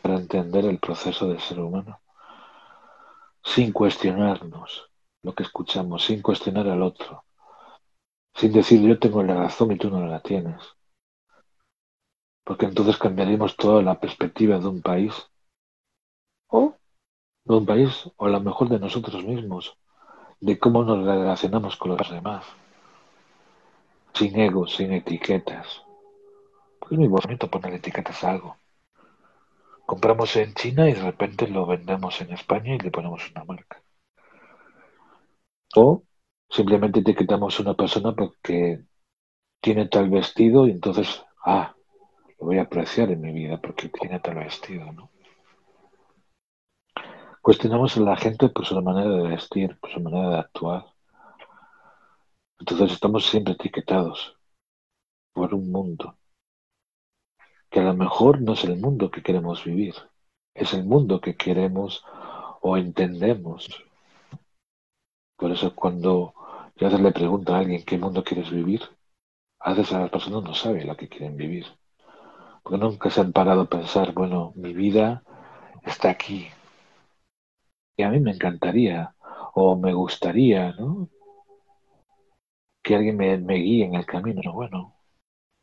para 0.00 0.16
entender 0.16 0.64
el 0.64 0.78
proceso 0.78 1.28
del 1.28 1.40
ser 1.40 1.60
humano? 1.60 2.00
Sin 3.44 3.70
cuestionarnos 3.70 4.90
lo 5.22 5.34
que 5.34 5.42
escuchamos, 5.42 6.06
sin 6.06 6.22
cuestionar 6.22 6.66
al 6.68 6.80
otro, 6.80 7.26
sin 8.34 8.50
decir 8.50 8.80
yo 8.80 8.98
tengo 8.98 9.22
la 9.22 9.34
razón 9.34 9.72
y 9.72 9.76
tú 9.76 9.90
no 9.90 10.06
la 10.06 10.20
tienes. 10.20 10.79
Porque 12.44 12.66
entonces 12.66 12.96
cambiaríamos 12.96 13.56
toda 13.56 13.82
la 13.82 13.98
perspectiva 14.00 14.58
de 14.58 14.66
un 14.66 14.82
país. 14.82 15.12
O 16.48 16.76
de 17.44 17.54
un 17.54 17.66
país, 17.66 18.10
o 18.16 18.26
a 18.26 18.30
lo 18.30 18.40
mejor 18.40 18.68
de 18.68 18.78
nosotros 18.78 19.24
mismos, 19.24 19.76
de 20.40 20.58
cómo 20.58 20.84
nos 20.84 21.04
relacionamos 21.04 21.76
con 21.76 21.96
los 21.96 22.10
demás. 22.10 22.44
Sin 24.14 24.38
egos, 24.38 24.74
sin 24.74 24.92
etiquetas. 24.92 25.82
Es 26.90 26.98
muy 26.98 27.08
bonito 27.08 27.48
poner 27.48 27.74
etiquetas 27.74 28.24
a 28.24 28.30
algo. 28.32 28.56
Compramos 29.86 30.36
en 30.36 30.54
China 30.54 30.88
y 30.88 30.94
de 30.94 31.02
repente 31.02 31.48
lo 31.48 31.66
vendemos 31.66 32.20
en 32.20 32.32
España 32.32 32.74
y 32.74 32.78
le 32.78 32.90
ponemos 32.90 33.28
una 33.30 33.44
marca. 33.44 33.82
O 35.76 36.04
simplemente 36.48 37.00
etiquetamos 37.00 37.58
a 37.58 37.62
una 37.62 37.74
persona 37.74 38.14
porque 38.14 38.84
tiene 39.60 39.86
tal 39.86 40.08
vestido 40.10 40.66
y 40.66 40.72
entonces, 40.72 41.24
ah, 41.44 41.74
lo 42.40 42.46
voy 42.46 42.58
a 42.58 42.62
apreciar 42.62 43.10
en 43.10 43.20
mi 43.20 43.32
vida 43.32 43.60
porque 43.60 43.88
tiene 43.88 44.18
tal 44.20 44.36
vestido, 44.36 44.90
¿no? 44.92 45.10
Cuestionamos 47.42 47.96
a 47.96 48.00
la 48.00 48.16
gente 48.16 48.48
por 48.48 48.66
su 48.66 48.80
manera 48.80 49.10
de 49.10 49.28
vestir, 49.28 49.78
por 49.78 49.90
su 49.90 50.00
manera 50.00 50.30
de 50.30 50.38
actuar. 50.38 50.86
Entonces 52.58 52.92
estamos 52.92 53.26
siempre 53.26 53.54
etiquetados 53.54 54.36
por 55.32 55.54
un 55.54 55.70
mundo 55.70 56.16
que 57.70 57.80
a 57.80 57.84
lo 57.84 57.94
mejor 57.94 58.40
no 58.40 58.54
es 58.54 58.64
el 58.64 58.78
mundo 58.78 59.10
que 59.10 59.22
queremos 59.22 59.64
vivir, 59.64 59.94
es 60.54 60.74
el 60.74 60.84
mundo 60.84 61.20
que 61.20 61.36
queremos 61.36 62.04
o 62.60 62.76
entendemos. 62.76 63.68
Por 65.36 65.52
eso 65.52 65.74
cuando 65.74 66.34
yo 66.76 66.88
le 66.88 67.12
pregunto 67.12 67.54
a 67.54 67.58
alguien 67.58 67.84
qué 67.84 67.96
mundo 67.96 68.24
quieres 68.24 68.50
vivir, 68.50 68.82
a 69.60 69.74
veces 69.74 69.92
a 69.92 70.00
las 70.00 70.10
personas 70.10 70.42
no 70.42 70.54
saben 70.54 70.86
lo 70.88 70.96
que 70.96 71.08
quieren 71.08 71.36
vivir. 71.36 71.66
Porque 72.62 72.78
nunca 72.78 73.10
se 73.10 73.20
han 73.20 73.32
parado 73.32 73.62
a 73.62 73.68
pensar, 73.68 74.12
bueno, 74.12 74.52
mi 74.56 74.72
vida 74.72 75.22
está 75.84 76.10
aquí. 76.10 76.48
Y 77.96 78.02
a 78.02 78.10
mí 78.10 78.20
me 78.20 78.32
encantaría 78.32 79.14
o 79.54 79.76
me 79.76 79.92
gustaría, 79.92 80.72
¿no? 80.72 81.08
Que 82.82 82.94
alguien 82.94 83.16
me, 83.16 83.54
guíe 83.54 83.84
en 83.84 83.94
el 83.94 84.06
camino. 84.06 84.52
Bueno, 84.52 84.94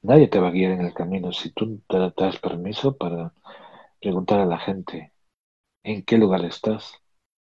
Nadie 0.04 0.28
te 0.28 0.40
va 0.40 0.48
a 0.48 0.52
guiar 0.52 0.72
en 0.72 0.82
el 0.82 0.94
camino 0.94 1.32
si 1.34 1.52
tú 1.52 1.82
te 1.90 1.98
das 2.00 2.40
permiso 2.40 2.96
para 2.96 3.34
preguntar 4.00 4.40
a 4.40 4.46
la 4.46 4.58
gente 4.58 5.12
en 5.84 6.04
qué 6.04 6.18
lugar 6.18 6.46
estás, 6.46 6.94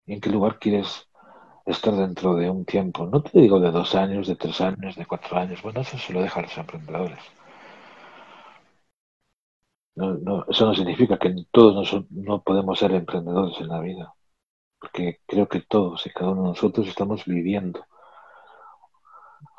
en 0.06 0.20
qué 0.20 0.30
lugar 0.30 0.58
quieres 0.58 1.08
estar 1.66 1.94
dentro 1.94 2.34
de 2.34 2.50
un 2.50 2.64
tiempo. 2.64 3.06
No 3.06 3.22
te 3.22 3.40
digo 3.40 3.60
de 3.60 3.70
dos 3.70 3.94
años, 3.94 4.28
de 4.28 4.36
tres 4.36 4.60
años, 4.60 4.94
de 4.96 5.06
cuatro 5.06 5.38
años. 5.38 5.62
Bueno, 5.62 5.80
eso 5.80 5.98
se 5.98 6.12
lo 6.12 6.22
deja 6.22 6.40
a 6.40 6.42
los 6.44 6.56
emprendedores. 6.58 7.18
No, 9.96 10.44
eso 10.48 10.66
no 10.66 10.74
significa 10.74 11.18
que 11.18 11.32
todos 11.52 12.04
no 12.10 12.42
podemos 12.42 12.78
ser 12.78 12.92
emprendedores 12.92 13.60
en 13.60 13.68
la 13.68 13.80
vida, 13.80 14.14
porque 14.80 15.20
creo 15.26 15.48
que 15.48 15.60
todos 15.60 16.04
y 16.06 16.10
cada 16.10 16.30
uno 16.32 16.42
de 16.42 16.48
nosotros 16.48 16.88
estamos 16.88 17.24
viviendo, 17.24 17.86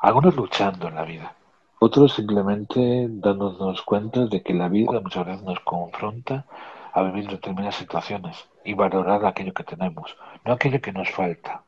algunos 0.00 0.36
luchando 0.36 0.88
en 0.88 0.94
la 0.94 1.04
vida, 1.04 1.36
otros 1.78 2.14
simplemente 2.14 3.06
dándonos 3.08 3.82
cuenta 3.82 4.26
de 4.26 4.42
que 4.42 4.52
la 4.54 4.68
vida 4.68 5.00
muchas 5.00 5.26
veces 5.26 5.42
nos 5.42 5.60
confronta 5.60 6.46
a 6.92 7.02
vivir 7.02 7.28
determinadas 7.28 7.76
situaciones 7.76 8.48
y 8.64 8.74
valorar 8.74 9.24
aquello 9.24 9.54
que 9.54 9.64
tenemos, 9.64 10.16
no 10.44 10.52
aquello 10.52 10.80
que 10.80 10.92
nos 10.92 11.10
falta. 11.10 11.64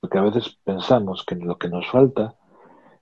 Porque 0.00 0.18
a 0.18 0.22
veces 0.22 0.58
pensamos 0.64 1.24
que 1.24 1.34
lo 1.34 1.58
que 1.58 1.68
nos 1.68 1.86
falta 1.88 2.34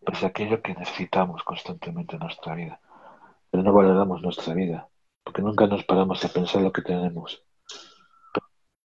es 0.01 0.23
aquello 0.25 0.62
que 0.62 0.75
necesitamos 0.75 1.42
constantemente 1.42 2.16
en 2.16 2.21
nuestra 2.21 2.55
vida, 2.55 2.81
pero 3.50 3.62
no 3.62 3.72
valoramos 3.72 4.22
nuestra 4.22 4.54
vida, 4.54 4.88
porque 5.24 5.42
nunca 5.42 5.66
nos 5.66 5.85
paramos 5.85 6.24
a 6.24 6.28
pensar 6.28 6.62
lo 6.62 6.72
que 6.72 6.82
tenemos. 6.82 7.42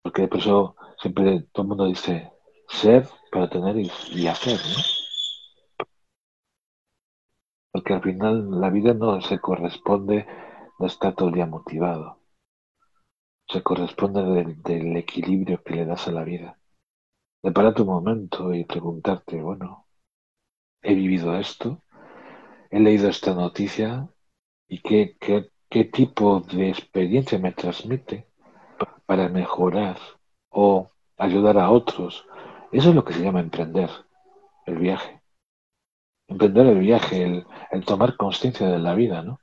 Porque 0.03 0.29
por 0.29 0.39
eso 0.39 0.77
siempre 0.99 1.47
todo 1.53 1.63
el 1.65 1.69
mundo 1.69 1.87
dice 1.87 2.33
ser 2.69 3.09
para 3.31 3.49
tener 3.49 3.77
y, 3.77 4.27
hacer, 4.27 4.59
¿no? 4.59 5.87
Porque 7.73 7.95
al 7.95 8.03
final 8.03 8.61
la 8.61 8.71
vida 8.71 8.95
no 8.95 9.21
se 9.21 9.39
corresponde, 9.39 10.27
no 10.79 10.87
está 10.87 11.15
todo 11.15 11.29
el 11.29 11.47
motivado. 11.49 12.21
Se 13.49 13.63
corresponde 13.63 14.23
del, 14.65 14.97
equilibrio 14.97 15.63
que 15.63 15.75
le 15.75 15.85
das 15.85 16.09
a 16.09 16.13
la 16.13 16.25
vida. 16.25 16.59
De 17.43 17.53
parar 17.53 17.81
un 17.81 17.87
momento 17.87 18.55
y 18.55 18.65
preguntarte, 18.65 19.41
bueno, 19.41 19.87
he 20.83 20.95
vivido 20.95 21.37
esto, 21.37 21.83
he 22.71 22.81
leído 22.81 23.09
esta 23.09 23.35
noticia 23.35 24.09
y 24.69 24.81
qué, 24.81 25.17
qué, 25.21 25.51
qué 25.69 25.85
tipo 25.85 26.41
de 26.41 26.71
experiencia 26.71 27.39
me 27.39 27.53
transmite 27.53 28.27
para 29.07 29.29
mejorar 29.29 29.99
o 30.51 30.91
ayudar 31.17 31.59
a 31.59 31.71
otros. 31.71 32.27
Eso 32.73 32.91
es 32.91 32.95
lo 32.95 33.05
que 33.05 33.15
se 33.15 33.23
llama 33.23 33.41
emprender, 33.41 33.91
el 34.67 34.79
viaje 34.79 35.17
emprender 36.29 36.67
el 36.67 36.79
viaje, 36.79 37.45
el, 37.71 37.85
tomar 37.85 38.17
conciencia 38.17 38.69
de 38.69 38.79
la 38.79 38.95
vida, 38.95 39.23
¿no? 39.23 39.41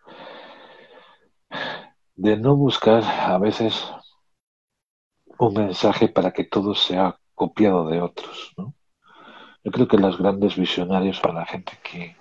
De 2.16 2.38
no 2.38 2.56
buscar 2.56 3.04
a 3.04 3.38
veces 3.38 3.92
un 5.40 5.54
mensaje 5.54 6.10
para 6.10 6.32
que 6.32 6.44
todo 6.44 6.76
sea 6.76 7.18
copiado 7.36 7.88
de 7.88 8.02
otros, 8.02 8.54
¿no? 8.58 8.74
Yo 9.64 9.72
creo 9.72 9.88
que 9.88 9.98
los 9.98 10.18
grandes 10.18 10.58
visionarios 10.58 11.20
para 11.22 11.36
la 11.36 11.46
gente 11.46 11.74
que, 11.84 12.16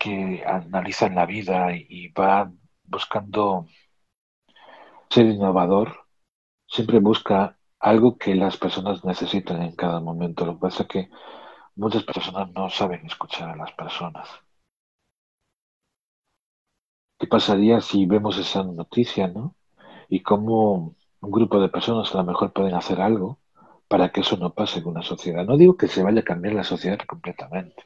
que 0.00 0.42
analizan 0.46 1.14
la 1.14 1.26
vida 1.26 1.74
y, 1.76 2.08
va 2.12 2.52
buscando 2.84 3.66
ser 5.10 5.26
innovador, 5.26 6.06
siempre 6.66 6.98
busca 7.00 7.58
algo 7.78 8.18
que 8.18 8.34
las 8.34 8.56
personas 8.56 9.04
necesitan 9.04 9.62
en 9.62 9.76
cada 9.76 10.00
momento. 10.00 10.46
Lo 10.46 10.54
que 10.54 10.60
pasa 10.60 10.82
es 10.84 10.88
que 10.88 11.10
Muchas 11.76 12.04
personas 12.04 12.52
no 12.52 12.68
saben 12.68 13.06
escuchar 13.06 13.48
a 13.50 13.56
las 13.56 13.72
personas. 13.72 14.28
¿Qué 17.18 17.26
pasaría 17.26 17.80
si 17.80 18.06
vemos 18.06 18.36
esa 18.38 18.62
noticia, 18.64 19.28
no? 19.28 19.54
Y 20.08 20.22
cómo 20.22 20.96
un 21.20 21.30
grupo 21.30 21.60
de 21.60 21.68
personas 21.70 22.14
a 22.14 22.18
lo 22.18 22.24
mejor 22.24 22.52
pueden 22.52 22.74
hacer 22.74 23.00
algo 23.00 23.38
para 23.88 24.10
que 24.12 24.20
eso 24.20 24.36
no 24.36 24.54
pase 24.54 24.80
en 24.80 24.88
una 24.88 25.02
sociedad. 25.02 25.44
No 25.46 25.56
digo 25.56 25.76
que 25.76 25.88
se 25.88 26.02
vaya 26.02 26.20
a 26.20 26.24
cambiar 26.24 26.54
la 26.54 26.64
sociedad 26.64 26.98
completamente. 27.06 27.84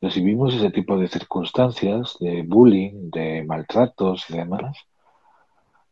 Vimos 0.00 0.54
ese 0.54 0.70
tipo 0.70 0.96
de 0.96 1.08
circunstancias, 1.08 2.16
de 2.20 2.42
bullying, 2.42 3.10
de 3.10 3.44
maltratos 3.44 4.30
y 4.30 4.36
demás, 4.36 4.76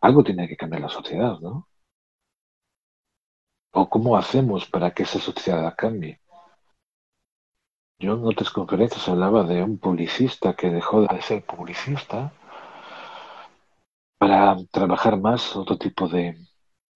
algo 0.01 0.23
tiene 0.23 0.49
que 0.49 0.57
cambiar 0.57 0.83
la 0.83 0.89
sociedad, 0.89 1.39
¿no? 1.41 1.69
¿O 3.73 3.89
cómo 3.89 4.17
hacemos 4.17 4.67
para 4.71 4.93
que 4.93 5.03
esa 5.05 5.19
sociedad 5.19 5.75
cambie? 5.77 6.21
Yo 7.99 8.15
en 8.15 8.25
otras 8.25 8.51
conferencias 8.51 9.09
hablaba 9.09 9.43
de 9.45 9.63
un 9.63 9.79
publicista 9.79 10.55
que 10.55 10.71
dejó 10.71 11.03
de 11.03 11.23
ser 11.23 11.45
publicista 11.45 12.33
para 14.19 14.57
trabajar 14.71 15.19
más 15.19 15.57
otro 15.57 15.79
tipo 15.79 16.09
de, 16.09 16.37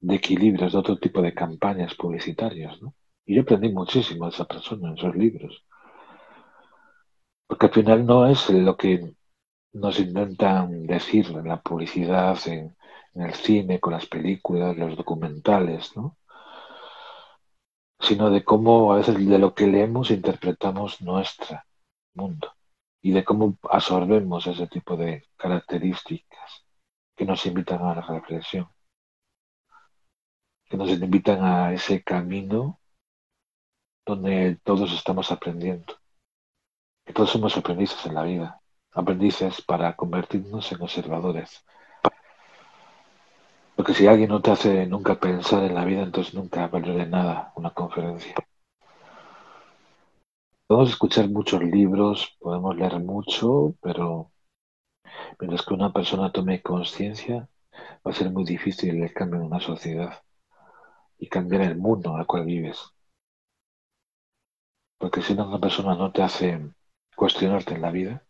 equilibrios, 0.08 0.74
otro 0.74 0.98
tipo 0.98 1.22
de 1.22 1.34
campañas 1.34 1.94
publicitarias. 1.94 2.80
¿no? 2.82 2.94
Y 3.26 3.36
yo 3.36 3.42
aprendí 3.42 3.70
muchísimo 3.70 4.26
de 4.26 4.30
esa 4.30 4.44
persona 4.44 4.88
en 4.88 4.98
esos 4.98 5.14
libros. 5.16 5.64
Porque 7.50 7.66
al 7.66 7.72
final 7.72 8.06
no 8.06 8.26
es 8.28 8.48
lo 8.48 8.76
que 8.76 9.12
nos 9.72 9.98
intentan 9.98 10.86
decir 10.86 11.26
en 11.30 11.48
la 11.48 11.60
publicidad, 11.60 12.38
en, 12.46 12.76
el 13.14 13.34
cine, 13.34 13.80
con 13.80 13.92
las 13.92 14.06
películas, 14.06 14.76
los 14.76 14.96
documentales, 14.96 15.96
¿no? 15.96 16.16
sino 17.98 18.30
de 18.30 18.44
cómo 18.44 18.92
a 18.92 18.98
veces 18.98 19.16
de 19.28 19.38
lo 19.40 19.52
que 19.52 19.66
leemos 19.66 20.12
interpretamos 20.12 21.02
nuestro 21.02 21.60
mundo. 22.14 22.54
y 23.02 23.10
de 23.10 23.24
cómo 23.24 23.58
absorbemos 23.68 24.46
ese 24.46 24.68
tipo 24.68 24.96
de 24.96 25.24
características 25.36 26.64
que 27.16 27.24
nos 27.24 27.44
invitan 27.46 27.82
a 27.82 27.96
la 27.96 28.02
reflexión, 28.02 28.68
que 30.66 30.76
nos 30.76 30.90
invitan 30.90 31.42
a 31.42 31.72
ese 31.72 32.04
camino 32.04 32.78
donde 34.06 34.60
todos 34.62 34.92
estamos 34.92 35.32
aprendiendo, 35.32 35.99
todos 37.12 37.30
somos 37.30 37.56
aprendices 37.56 38.04
en 38.06 38.14
la 38.14 38.22
vida, 38.22 38.60
aprendices 38.92 39.62
para 39.62 39.96
convertirnos 39.96 40.70
en 40.72 40.82
observadores. 40.82 41.64
Porque 43.76 43.94
si 43.94 44.06
alguien 44.06 44.28
no 44.28 44.42
te 44.42 44.50
hace 44.50 44.86
nunca 44.86 45.18
pensar 45.18 45.64
en 45.64 45.74
la 45.74 45.84
vida, 45.84 46.02
entonces 46.02 46.34
nunca 46.34 46.66
vale 46.68 46.92
de 46.92 47.06
nada 47.06 47.52
una 47.56 47.70
conferencia. 47.70 48.34
Podemos 50.66 50.90
escuchar 50.90 51.28
muchos 51.28 51.62
libros, 51.62 52.36
podemos 52.38 52.76
leer 52.76 53.00
mucho, 53.00 53.74
pero 53.80 54.30
mientras 55.38 55.66
que 55.66 55.74
una 55.74 55.92
persona 55.92 56.30
tome 56.30 56.62
conciencia, 56.62 57.48
va 58.06 58.10
a 58.10 58.14
ser 58.14 58.30
muy 58.30 58.44
difícil 58.44 59.02
el 59.02 59.12
cambio 59.12 59.40
en 59.40 59.46
una 59.46 59.60
sociedad 59.60 60.22
y 61.18 61.28
cambiar 61.28 61.62
el 61.62 61.76
mundo 61.76 62.16
el 62.18 62.26
cual 62.26 62.44
vives. 62.44 62.78
Porque 64.98 65.22
si 65.22 65.32
una 65.32 65.58
persona 65.58 65.94
no 65.94 66.12
te 66.12 66.22
hace 66.22 66.70
cuestionarte 67.20 67.74
en 67.74 67.82
la 67.82 67.90
vida, 67.90 68.24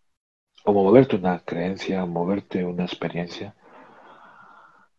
o 0.64 0.72
moverte 0.72 1.14
una 1.14 1.38
creencia, 1.44 2.02
o 2.02 2.08
moverte 2.08 2.64
una 2.64 2.82
experiencia, 2.82 3.54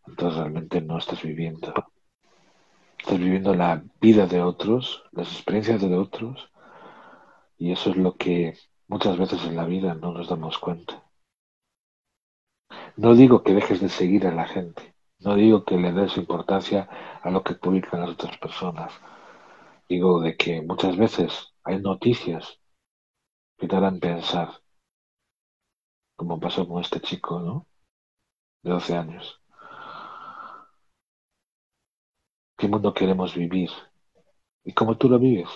entonces 0.06 0.38
realmente 0.38 0.80
no 0.80 0.96
estás 0.96 1.20
viviendo. 1.22 1.74
Estás 2.98 3.18
viviendo 3.18 3.54
la 3.54 3.84
vida 4.00 4.26
de 4.26 4.40
otros, 4.40 5.04
las 5.12 5.30
experiencias 5.30 5.82
de 5.82 5.94
otros, 5.94 6.50
y 7.58 7.70
eso 7.70 7.90
es 7.90 7.96
lo 7.96 8.16
que 8.16 8.56
muchas 8.88 9.18
veces 9.18 9.44
en 9.44 9.56
la 9.56 9.66
vida 9.66 9.92
no 9.92 10.12
nos 10.12 10.26
damos 10.30 10.56
cuenta. 10.56 11.02
No 12.96 13.14
digo 13.14 13.42
que 13.42 13.52
dejes 13.52 13.82
de 13.82 13.90
seguir 13.90 14.26
a 14.26 14.32
la 14.32 14.46
gente, 14.46 14.94
no 15.18 15.34
digo 15.34 15.66
que 15.66 15.76
le 15.76 15.92
des 15.92 16.16
importancia 16.16 16.88
a 17.20 17.28
lo 17.28 17.42
que 17.42 17.56
publican 17.56 18.00
las 18.00 18.12
otras 18.12 18.38
personas. 18.38 18.90
Digo 19.86 20.18
de 20.22 20.34
que 20.34 20.62
muchas 20.62 20.96
veces 20.96 21.52
hay 21.62 21.78
noticias 21.82 22.61
que 23.68 24.00
pensar, 24.00 24.48
como 26.16 26.40
pasó 26.40 26.66
con 26.66 26.80
este 26.80 27.00
chico, 27.00 27.38
¿no? 27.38 27.66
De 28.64 28.72
12 28.72 28.96
años. 28.96 29.40
¿Qué 32.58 32.66
mundo 32.66 32.92
queremos 32.92 33.34
vivir? 33.34 33.70
¿Y 34.64 34.72
cómo 34.72 34.96
tú 34.96 35.08
lo 35.08 35.18
vives? 35.18 35.48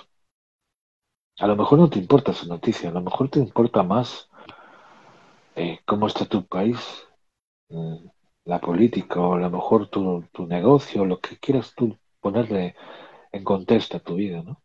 A 1.38 1.46
lo 1.46 1.56
mejor 1.56 1.78
no 1.80 1.90
te 1.90 1.98
importa 1.98 2.30
esa 2.30 2.46
noticia, 2.46 2.90
a 2.90 2.92
lo 2.92 3.00
mejor 3.00 3.28
te 3.28 3.40
importa 3.40 3.82
más 3.82 4.30
eh, 5.56 5.80
cómo 5.84 6.06
está 6.06 6.26
tu 6.26 6.46
país, 6.46 6.78
mm, 7.70 8.06
la 8.44 8.60
política, 8.60 9.20
o 9.20 9.34
a 9.34 9.38
lo 9.38 9.50
mejor 9.50 9.88
tu, 9.88 10.22
tu 10.32 10.46
negocio, 10.46 11.04
lo 11.04 11.20
que 11.20 11.38
quieras 11.38 11.74
tú 11.74 11.98
ponerle 12.20 12.76
en 13.32 13.44
contexto 13.44 13.96
a 13.96 14.00
tu 14.00 14.14
vida, 14.14 14.42
¿no? 14.42 14.62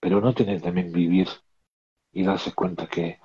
Pero 0.00 0.20
no 0.20 0.34
tienes 0.34 0.62
también 0.62 0.92
vivir 0.92 1.28
y 2.12 2.24
darse 2.24 2.52
cuenta 2.52 2.86
que 2.86 3.20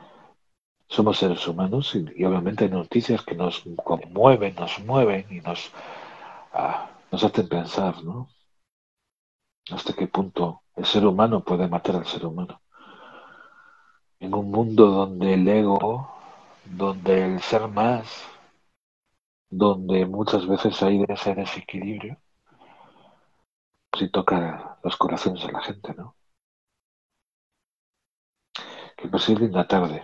somos 0.87 1.17
seres 1.17 1.47
humanos 1.47 1.95
y, 1.95 2.23
obviamente 2.23 2.65
hay 2.65 2.71
noticias 2.71 3.23
que 3.23 3.35
nos 3.35 3.63
conmueven, 3.83 4.55
nos 4.55 4.79
mueven 4.79 5.25
y 5.29 5.41
nos, 5.41 5.71
ah, 6.53 6.89
nos 7.11 7.23
hacen 7.23 7.47
pensar, 7.47 8.03
¿no? 8.03 8.29
hasta 9.71 9.93
qué 9.93 10.07
punto 10.07 10.63
el 10.75 10.85
ser 10.85 11.05
humano 11.05 11.43
puede 11.43 11.67
matar 11.67 11.95
al 11.95 12.05
ser 12.05 12.25
humano. 12.25 12.61
En 14.19 14.33
un 14.33 14.51
mundo 14.51 14.87
donde 14.87 15.33
el 15.33 15.47
ego, 15.47 16.09
donde 16.65 17.25
el 17.25 17.41
ser 17.41 17.67
más, 17.67 18.23
donde 19.49 20.05
muchas 20.05 20.47
veces 20.47 20.81
hay 20.81 21.03
ese 21.07 21.35
desequilibrio, 21.35 22.17
si 23.97 24.09
toca 24.09 24.79
los 24.83 24.97
corazones 24.97 25.45
de 25.45 25.51
la 25.51 25.61
gente, 25.61 25.93
¿no? 25.93 26.15
Que 28.97 29.07
posible 29.07 29.45
linda 29.45 29.67
tarde. 29.67 30.03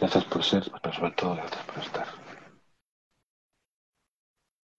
Gracias 0.00 0.24
por 0.24 0.42
ser, 0.44 0.70
pero 0.82 0.94
sobre 0.94 1.12
todo 1.12 1.36
gracias 1.36 1.64
por 1.64 1.78
estar. 1.82 2.23